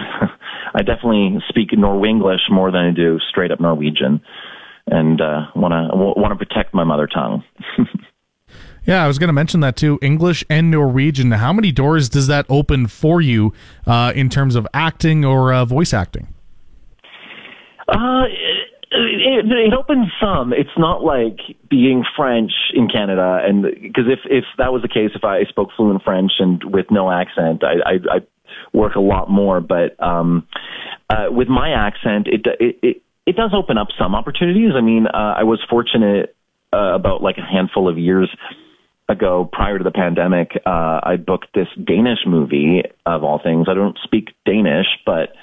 I 0.75 0.83
definitely 0.83 1.38
speak 1.49 1.70
Norwenglish 1.70 2.51
more 2.51 2.70
than 2.70 2.83
I 2.83 2.90
do 2.92 3.18
straight 3.29 3.51
up 3.51 3.61
Norwegian, 3.61 4.20
and 4.87 5.20
want 5.55 5.72
to 5.72 5.96
want 5.96 6.38
to 6.38 6.46
protect 6.46 6.75
my 6.75 6.85
mother 6.85 7.07
tongue. 7.07 7.42
yeah, 8.87 9.05
I 9.05 9.07
was 9.07 9.18
going 9.18 9.29
to 9.29 9.35
mention 9.35 9.61
that 9.61 9.77
too. 9.77 9.99
English 10.03 10.44
and 10.49 10.70
Norwegian. 10.70 11.33
How 11.33 11.53
many 11.53 11.72
doors 11.72 12.09
does 12.09 12.27
that 12.29 12.46
open 12.49 12.87
for 12.87 13.20
you 13.20 13.53
uh, 13.87 14.12
in 14.14 14.29
terms 14.29 14.55
of 14.55 14.66
acting 14.72 15.25
or 15.25 15.53
uh, 15.53 15.64
voice 15.64 15.92
acting? 15.92 16.29
Uh, 17.88 18.25
it, 18.90 19.46
it 19.46 19.72
opens 19.75 20.09
some. 20.20 20.53
It's 20.53 20.77
not 20.79 21.03
like 21.03 21.38
being 21.68 22.05
French 22.16 22.53
in 22.75 22.88
Canada, 22.88 23.40
and 23.44 23.62
because 23.62 24.05
if 24.09 24.20
if 24.25 24.44
that 24.59 24.72
was 24.72 24.83
the 24.83 24.88
case, 24.88 25.11
if 25.14 25.25
I 25.25 25.44
spoke 25.49 25.70
fluent 25.77 26.03
French 26.03 26.33
and 26.38 26.62
with 26.64 26.87
no 26.90 27.11
accent, 27.11 27.62
I 27.64 27.88
I, 27.88 28.16
I 28.16 28.18
work 28.72 28.94
a 28.94 29.01
lot 29.01 29.31
more. 29.31 29.61
But 29.61 30.01
um, 30.03 30.46
uh, 31.11 31.27
with 31.31 31.49
my 31.49 31.70
accent, 31.70 32.29
it 32.29 32.46
it. 32.61 32.79
it 32.83 33.03
it 33.29 33.35
does 33.35 33.51
open 33.53 33.77
up 33.77 33.88
some 33.99 34.14
opportunities. 34.14 34.70
I 34.77 34.81
mean, 34.81 35.09
uh, 35.09 35.35
I 35.37 35.42
was 35.42 35.59
fortunate 35.68 36.37
uh, 36.72 36.94
about 36.94 37.25
like 37.25 37.38
a 37.38 37.44
handful 37.44 37.88
of 37.88 37.99
years 37.99 38.31
ago, 39.09 39.49
prior 39.53 39.79
to 39.79 39.85
the 39.85 39.90
pandemic, 39.90 40.51
uh, 40.66 41.01
I 41.03 41.16
booked 41.16 41.49
this 41.55 41.68
Danish 41.77 42.20
movie 42.27 42.83
of 43.05 43.25
all 43.25 43.40
things. 43.42 43.66
I 43.70 43.75
don't 43.75 43.99
speak 44.03 44.29
Danish, 44.44 44.87
but 45.05 45.35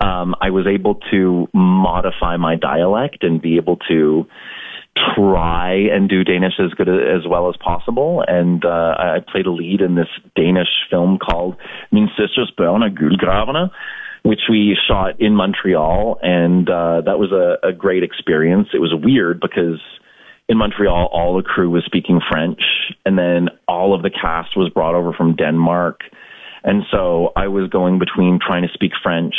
um, 0.00 0.34
I 0.40 0.50
was 0.50 0.66
able 0.66 0.96
to 1.10 1.48
modify 1.52 2.36
my 2.36 2.56
dialect 2.56 3.22
and 3.22 3.40
be 3.40 3.56
able 3.56 3.76
to 3.88 4.26
try 5.14 5.72
and 5.72 6.08
do 6.08 6.24
Danish 6.24 6.54
as 6.58 6.72
good 6.72 6.88
as 6.88 7.26
well 7.28 7.48
as 7.48 7.56
possible. 7.62 8.24
And 8.26 8.64
uh, 8.64 8.94
I 8.98 9.18
played 9.30 9.46
a 9.46 9.50
lead 9.50 9.80
in 9.80 9.94
this 9.94 10.08
Danish 10.34 10.68
film 10.90 11.18
called 11.18 11.56
Min 11.92 12.08
Sisters 12.18 12.52
Børn 12.58 12.82
Guldgraverne, 12.96 13.70
which 14.22 14.40
we 14.48 14.76
shot 14.88 15.20
in 15.20 15.34
Montreal. 15.34 16.18
And 16.22 16.68
uh, 16.68 17.02
that 17.04 17.18
was 17.18 17.30
a, 17.32 17.68
a 17.68 17.72
great 17.72 18.02
experience. 18.02 18.68
It 18.74 18.80
was 18.80 18.92
weird 18.94 19.40
because 19.40 19.80
in 20.48 20.58
Montreal, 20.58 21.08
all 21.12 21.36
the 21.36 21.44
crew 21.44 21.70
was 21.70 21.84
speaking 21.84 22.20
French, 22.28 22.60
and 23.06 23.16
then 23.16 23.50
all 23.68 23.94
of 23.94 24.02
the 24.02 24.10
cast 24.10 24.56
was 24.56 24.68
brought 24.68 24.96
over 24.96 25.12
from 25.12 25.36
Denmark. 25.36 26.00
And 26.64 26.82
so 26.90 27.32
I 27.36 27.46
was 27.46 27.70
going 27.70 28.00
between 28.00 28.40
trying 28.44 28.62
to 28.62 28.74
speak 28.74 28.92
French 29.00 29.34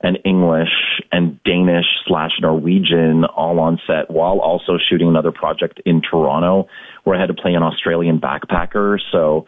and 0.00 0.18
English 0.24 0.68
and 1.10 1.42
Danish 1.42 1.86
slash 2.06 2.30
Norwegian 2.40 3.24
all 3.24 3.58
on 3.58 3.80
set 3.86 4.10
while 4.10 4.38
also 4.38 4.78
shooting 4.88 5.08
another 5.08 5.32
project 5.32 5.80
in 5.84 6.02
Toronto 6.02 6.68
where 7.04 7.16
I 7.16 7.20
had 7.20 7.26
to 7.26 7.34
play 7.34 7.54
an 7.54 7.62
Australian 7.62 8.20
backpacker. 8.20 8.98
So 9.10 9.46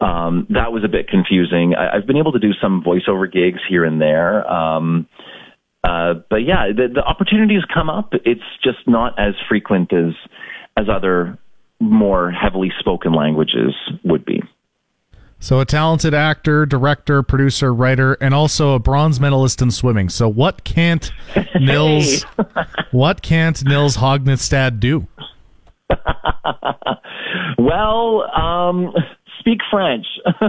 um, 0.00 0.46
that 0.50 0.72
was 0.72 0.82
a 0.84 0.88
bit 0.88 1.08
confusing. 1.08 1.74
I, 1.74 1.96
I've 1.96 2.06
been 2.06 2.16
able 2.16 2.32
to 2.32 2.38
do 2.38 2.52
some 2.60 2.82
voiceover 2.84 3.30
gigs 3.30 3.60
here 3.68 3.84
and 3.84 4.00
there. 4.00 4.46
Um, 4.50 5.08
uh, 5.84 6.14
but 6.28 6.38
yeah, 6.44 6.66
the, 6.74 6.88
the 6.92 7.02
opportunities 7.02 7.62
come 7.72 7.88
up. 7.88 8.10
It's 8.12 8.40
just 8.64 8.78
not 8.86 9.18
as 9.18 9.34
frequent 9.48 9.92
as 9.92 10.14
as 10.76 10.86
other 10.92 11.38
more 11.80 12.30
heavily 12.30 12.70
spoken 12.80 13.12
languages 13.12 13.74
would 14.04 14.24
be. 14.24 14.42
So, 15.38 15.60
a 15.60 15.64
talented 15.64 16.14
actor, 16.14 16.66
director, 16.66 17.22
producer, 17.22 17.72
writer, 17.72 18.14
and 18.20 18.34
also 18.34 18.74
a 18.74 18.78
bronze 18.78 19.20
medalist 19.20 19.60
in 19.60 19.70
swimming. 19.70 20.08
So, 20.08 20.28
what 20.28 20.64
can't 20.64 21.12
Nils? 21.60 22.24
what 22.90 23.22
can't 23.22 23.62
Nils 23.64 23.98
Hognestad 23.98 24.80
do? 24.80 25.06
well, 27.58 28.22
um, 28.34 28.92
speak 29.40 29.60
French. 29.70 30.06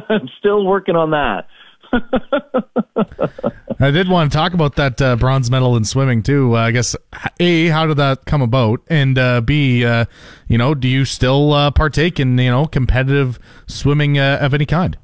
I'm 0.10 0.30
still 0.40 0.66
working 0.66 0.96
on 0.96 1.12
that. 1.12 1.48
I 3.80 3.92
did 3.92 4.10
want 4.10 4.32
to 4.32 4.36
talk 4.36 4.54
about 4.54 4.76
that 4.76 5.00
uh, 5.02 5.16
bronze 5.16 5.52
medal 5.52 5.78
in 5.78 5.86
swimming 5.86 6.24
too. 6.24 6.56
Uh, 6.56 6.62
I 6.62 6.72
guess 6.72 6.96
a 7.40 7.68
how 7.68 7.86
did 7.86 7.98
that 7.98 8.26
come 8.26 8.42
about, 8.42 8.82
and 8.88 9.18
uh, 9.18 9.42
b 9.42 9.86
uh, 9.86 10.06
you 10.48 10.58
know 10.58 10.74
do 10.74 10.88
you 10.88 11.06
still 11.06 11.54
uh, 11.54 11.70
partake 11.70 12.20
in 12.20 12.38
you 12.40 12.50
know 12.50 12.66
competitive 12.66 13.40
swimming 13.68 14.18
uh, 14.18 14.40
of 14.42 14.56
any 14.56 14.66
kind? 14.66 14.98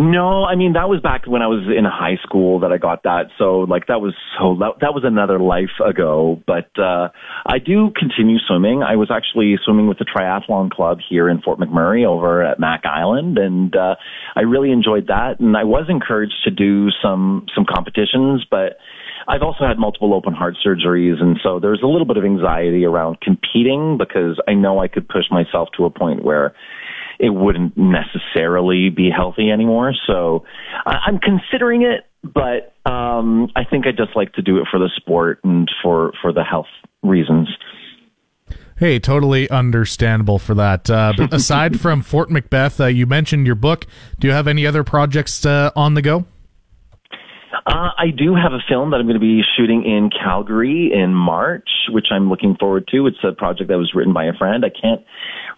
No, 0.00 0.44
I 0.44 0.56
mean 0.56 0.72
that 0.72 0.88
was 0.88 1.02
back 1.02 1.26
when 1.26 1.42
I 1.42 1.46
was 1.46 1.68
in 1.68 1.84
high 1.84 2.16
school 2.22 2.60
that 2.60 2.72
I 2.72 2.78
got 2.78 3.02
that. 3.02 3.26
So 3.36 3.68
like 3.68 3.88
that 3.88 4.00
was 4.00 4.14
so 4.38 4.56
that 4.80 4.94
was 4.94 5.04
another 5.04 5.38
life 5.38 5.76
ago. 5.84 6.40
But 6.46 6.72
uh 6.80 7.10
I 7.44 7.58
do 7.58 7.92
continue 7.94 8.38
swimming. 8.48 8.82
I 8.82 8.96
was 8.96 9.10
actually 9.12 9.56
swimming 9.62 9.88
with 9.88 9.98
the 9.98 10.06
triathlon 10.06 10.70
club 10.70 11.00
here 11.06 11.28
in 11.28 11.42
Fort 11.42 11.58
McMurray 11.58 12.06
over 12.06 12.42
at 12.42 12.58
Mac 12.58 12.86
Island 12.86 13.36
and 13.36 13.76
uh 13.76 13.96
I 14.34 14.40
really 14.48 14.72
enjoyed 14.72 15.08
that 15.08 15.38
and 15.38 15.54
I 15.54 15.64
was 15.64 15.84
encouraged 15.90 16.44
to 16.44 16.50
do 16.50 16.88
some 17.02 17.44
some 17.54 17.66
competitions, 17.68 18.46
but 18.50 18.78
I've 19.28 19.42
also 19.42 19.66
had 19.66 19.78
multiple 19.78 20.14
open 20.14 20.32
heart 20.32 20.56
surgeries 20.64 21.20
and 21.20 21.38
so 21.42 21.60
there's 21.60 21.82
a 21.84 21.86
little 21.86 22.06
bit 22.06 22.16
of 22.16 22.24
anxiety 22.24 22.86
around 22.86 23.20
competing 23.20 23.98
because 23.98 24.40
I 24.48 24.54
know 24.54 24.80
I 24.80 24.88
could 24.88 25.06
push 25.10 25.24
myself 25.30 25.68
to 25.76 25.84
a 25.84 25.90
point 25.90 26.24
where 26.24 26.54
it 27.20 27.30
wouldn't 27.30 27.76
necessarily 27.76 28.88
be 28.88 29.10
healthy 29.14 29.50
anymore. 29.50 29.92
So 30.06 30.44
I, 30.86 30.96
I'm 31.06 31.18
considering 31.18 31.82
it, 31.82 32.06
but 32.22 32.74
um, 32.90 33.50
I 33.54 33.64
think 33.64 33.86
I 33.86 33.90
just 33.90 34.16
like 34.16 34.32
to 34.34 34.42
do 34.42 34.58
it 34.58 34.66
for 34.70 34.78
the 34.78 34.90
sport 34.96 35.40
and 35.44 35.70
for 35.82 36.12
for 36.22 36.32
the 36.32 36.42
health 36.42 36.66
reasons. 37.02 37.48
Hey, 38.78 38.98
totally 38.98 39.48
understandable 39.50 40.38
for 40.38 40.54
that. 40.54 40.88
Uh, 40.88 41.12
but 41.14 41.34
aside 41.34 41.78
from 41.78 42.00
Fort 42.00 42.30
Macbeth, 42.30 42.80
uh, 42.80 42.86
you 42.86 43.06
mentioned 43.06 43.44
your 43.44 43.54
book. 43.54 43.86
Do 44.18 44.26
you 44.26 44.32
have 44.32 44.48
any 44.48 44.66
other 44.66 44.82
projects 44.82 45.44
uh, 45.44 45.70
on 45.76 45.92
the 45.92 46.02
go? 46.02 46.24
Uh, 47.52 47.90
I 47.98 48.10
do 48.16 48.34
have 48.34 48.52
a 48.52 48.62
film 48.68 48.90
that 48.90 48.98
I'm 48.98 49.06
going 49.06 49.14
to 49.14 49.20
be 49.20 49.42
shooting 49.56 49.84
in 49.84 50.10
Calgary 50.10 50.92
in 50.94 51.14
March, 51.14 51.68
which 51.88 52.06
I'm 52.10 52.28
looking 52.28 52.56
forward 52.58 52.88
to. 52.92 53.06
It's 53.06 53.18
a 53.24 53.32
project 53.32 53.68
that 53.68 53.76
was 53.76 53.92
written 53.94 54.12
by 54.12 54.26
a 54.26 54.32
friend. 54.32 54.64
I 54.64 54.70
can't 54.70 55.04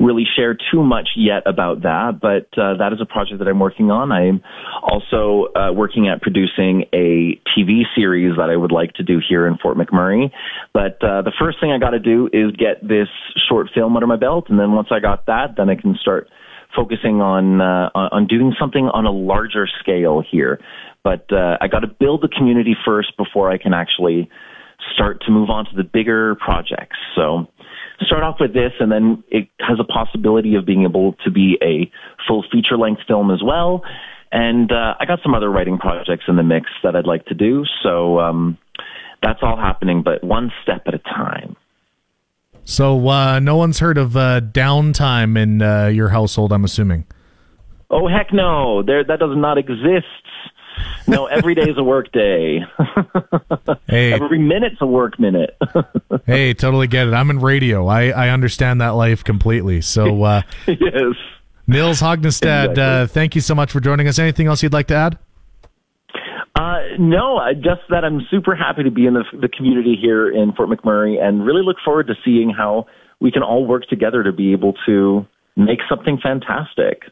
really 0.01 0.25
share 0.37 0.57
too 0.73 0.83
much 0.83 1.11
yet 1.17 1.43
about 1.47 1.83
that, 1.83 2.19
but 2.21 2.49
uh, 2.59 2.79
that 2.79 2.93
is 2.93 3.01
a 3.01 3.07
project 3.07 3.39
that 3.41 3.49
I'm 3.49 3.61
working 3.61 3.91
on. 3.91 4.11
I'm 4.11 4.43
also 4.83 5.53
uh, 5.55 5.73
working 5.73 6.09
at 6.09 6.23
producing 6.23 6.85
a 6.93 7.39
TV 7.53 7.83
series 7.95 8.37
that 8.37 8.49
I 8.51 8.57
would 8.57 8.73
like 8.73 8.95
to 8.95 9.03
do 9.03 9.21
here 9.27 9.47
in 9.47 9.59
Fort 9.59 9.77
McMurray. 9.77 10.31
But 10.73 10.97
uh, 11.05 11.23
the 11.23 11.33
first 11.39 11.61
thing 11.61 11.73
I 11.73 11.79
got 11.79 11.91
to 11.91 12.01
do 12.01 12.29
is 12.33 12.53
get 12.57 12.81
this 12.83 13.09
short 13.49 13.69
film 13.75 13.97
under 13.97 14.07
my 14.07 14.17
belt, 14.17 14.47
and 14.49 14.59
then 14.59 14.73
once 14.73 14.89
I 14.91 14.99
got 14.99 15.27
that, 15.27 15.55
then 15.57 15.69
I 15.69 15.77
can 15.77 15.97
start 16.01 16.29
focusing 16.75 17.21
on 17.21 17.61
uh, 17.61 17.91
on 17.95 18.27
doing 18.27 18.55
something 18.59 18.87
on 18.87 19.07
a 19.07 19.11
larger 19.13 19.69
scale 19.81 20.23
here. 20.29 20.61
But 21.05 21.33
uh, 21.33 21.59
I 21.61 21.69
got 21.69 21.81
to 21.81 21.89
build 21.89 22.23
the 22.23 22.29
community 22.29 22.77
first 22.85 23.17
before 23.17 23.51
I 23.51 23.59
can 23.59 23.75
actually 23.75 24.31
start 24.95 25.23
to 25.27 25.31
move 25.31 25.51
on 25.51 25.65
to 25.67 25.71
the 25.77 25.85
bigger 25.85 26.37
projects. 26.37 26.97
So 27.15 27.47
start 28.07 28.23
off 28.23 28.37
with 28.41 28.53
this, 28.53 28.73
and 28.81 28.91
then 28.91 29.23
it 29.29 29.49
has 29.61 29.79
a 29.81 29.85
possibility 29.85 30.55
of 30.55 30.67
being 30.67 30.85
able 30.85 31.15
to 31.25 31.31
be 31.31 31.59
a 31.63 31.91
full 32.27 32.45
feature 32.51 32.77
length 32.77 33.03
film 33.07 33.31
as 33.31 33.43
well. 33.45 33.83
And 34.31 34.73
uh, 34.73 34.95
I 34.99 35.05
got 35.05 35.21
some 35.23 35.35
other 35.35 35.51
writing 35.51 35.79
projects 35.79 36.25
in 36.27 36.37
the 36.37 36.43
mix 36.43 36.67
that 36.83 36.97
I'd 36.97 37.07
like 37.07 37.27
to 37.27 37.35
do. 37.35 37.65
So 37.83 38.19
um, 38.19 38.59
that's 39.23 39.41
all 39.43 39.57
happening, 39.57 40.03
but 40.03 40.25
one 40.25 40.51
step 40.63 40.83
at 40.87 40.95
a 40.95 40.99
time. 40.99 41.57
So 42.65 43.09
uh, 43.09 43.41
no 43.41 43.57
one's 43.57 43.79
heard 43.79 43.99
of 43.99 44.17
uh, 44.17 44.41
downtime 44.41 45.37
in 45.37 45.63
uh, 45.63 45.87
your 45.87 46.09
household, 46.11 46.53
I'm 46.53 46.65
assuming. 46.65 47.07
Oh 47.91 48.09
heck 48.09 48.33
no! 48.33 48.83
There 48.83 49.05
that 49.05 49.19
does 49.19 49.37
not 49.37 49.59
exist. 49.59 50.07
No, 51.07 51.27
every 51.27 51.55
day 51.55 51.63
is 51.63 51.77
a 51.77 51.83
work 51.83 52.11
day. 52.13 52.61
hey. 53.89 54.13
Every 54.13 54.39
minute's 54.39 54.81
a 54.81 54.87
work 54.87 55.19
minute. 55.19 55.57
hey, 56.27 56.55
totally 56.55 56.87
get 56.87 57.09
it. 57.09 57.15
I'm 57.15 57.29
in 57.31 57.41
radio. 57.41 57.87
I, 57.87 58.09
I 58.11 58.29
understand 58.31 58.81
that 58.81 58.91
life 58.91 59.25
completely. 59.25 59.81
So, 59.81 60.23
uh, 60.23 60.43
yes. 60.67 61.15
Nils 61.67 62.01
Hognestad, 62.01 62.71
exactly. 62.71 62.83
uh, 62.83 63.07
thank 63.07 63.35
you 63.35 63.41
so 63.41 63.55
much 63.55 63.71
for 63.73 63.81
joining 63.81 64.09
us. 64.09 64.19
Anything 64.19 64.47
else 64.47 64.63
you'd 64.63 64.73
like 64.73 64.89
to 64.89 64.95
add? 64.95 65.19
Uh, 66.63 66.95
no, 66.97 67.41
just 67.55 67.81
that 67.89 68.05
I'm 68.05 68.21
super 68.31 68.55
happy 68.55 68.85
to 68.85 68.91
be 68.91 69.07
in 69.07 69.15
the, 69.15 69.25
the 69.41 69.49
community 69.49 69.97
here 70.01 70.31
in 70.31 70.53
Fort 70.53 70.69
McMurray 70.69 71.21
and 71.21 71.45
really 71.45 71.63
look 71.65 71.79
forward 71.85 72.07
to 72.07 72.15
seeing 72.25 72.51
how 72.51 72.87
we 73.21 73.33
can 73.33 73.43
all 73.43 73.67
work 73.67 73.89
together 73.89 74.23
to 74.23 74.31
be 74.31 74.53
able 74.53 74.75
to 74.87 75.27
make 75.57 75.81
something 75.89 76.19
fantastic. 76.23 77.03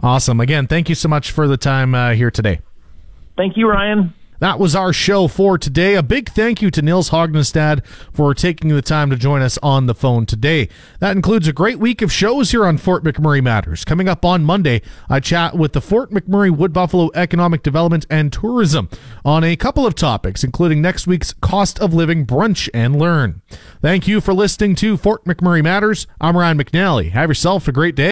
Awesome. 0.00 0.40
Again, 0.40 0.66
thank 0.66 0.88
you 0.88 0.96
so 0.96 1.08
much 1.08 1.30
for 1.30 1.46
the 1.46 1.56
time 1.56 1.94
uh, 1.94 2.14
here 2.14 2.32
today. 2.32 2.58
Thank 3.36 3.56
you, 3.56 3.68
Ryan. 3.68 4.12
That 4.44 4.58
was 4.58 4.76
our 4.76 4.92
show 4.92 5.26
for 5.26 5.56
today. 5.56 5.94
A 5.94 6.02
big 6.02 6.28
thank 6.28 6.60
you 6.60 6.70
to 6.72 6.82
Nils 6.82 7.08
Hognestad 7.08 7.82
for 8.12 8.34
taking 8.34 8.68
the 8.68 8.82
time 8.82 9.08
to 9.08 9.16
join 9.16 9.40
us 9.40 9.56
on 9.62 9.86
the 9.86 9.94
phone 9.94 10.26
today. 10.26 10.68
That 11.00 11.16
includes 11.16 11.48
a 11.48 11.52
great 11.54 11.78
week 11.78 12.02
of 12.02 12.12
shows 12.12 12.50
here 12.50 12.66
on 12.66 12.76
Fort 12.76 13.02
McMurray 13.04 13.42
Matters. 13.42 13.86
Coming 13.86 14.06
up 14.06 14.22
on 14.22 14.44
Monday, 14.44 14.82
I 15.08 15.20
chat 15.20 15.56
with 15.56 15.72
the 15.72 15.80
Fort 15.80 16.10
McMurray 16.10 16.54
Wood 16.54 16.74
Buffalo 16.74 17.10
Economic 17.14 17.62
Development 17.62 18.04
and 18.10 18.30
Tourism 18.30 18.90
on 19.24 19.44
a 19.44 19.56
couple 19.56 19.86
of 19.86 19.94
topics, 19.94 20.44
including 20.44 20.82
next 20.82 21.06
week's 21.06 21.32
cost 21.32 21.80
of 21.80 21.94
living 21.94 22.26
brunch 22.26 22.68
and 22.74 22.98
learn. 22.98 23.40
Thank 23.80 24.06
you 24.06 24.20
for 24.20 24.34
listening 24.34 24.74
to 24.74 24.98
Fort 24.98 25.24
McMurray 25.24 25.64
Matters. 25.64 26.06
I'm 26.20 26.36
Ryan 26.36 26.58
McNally. 26.58 27.12
Have 27.12 27.30
yourself 27.30 27.66
a 27.66 27.72
great 27.72 27.94
day. 27.94 28.02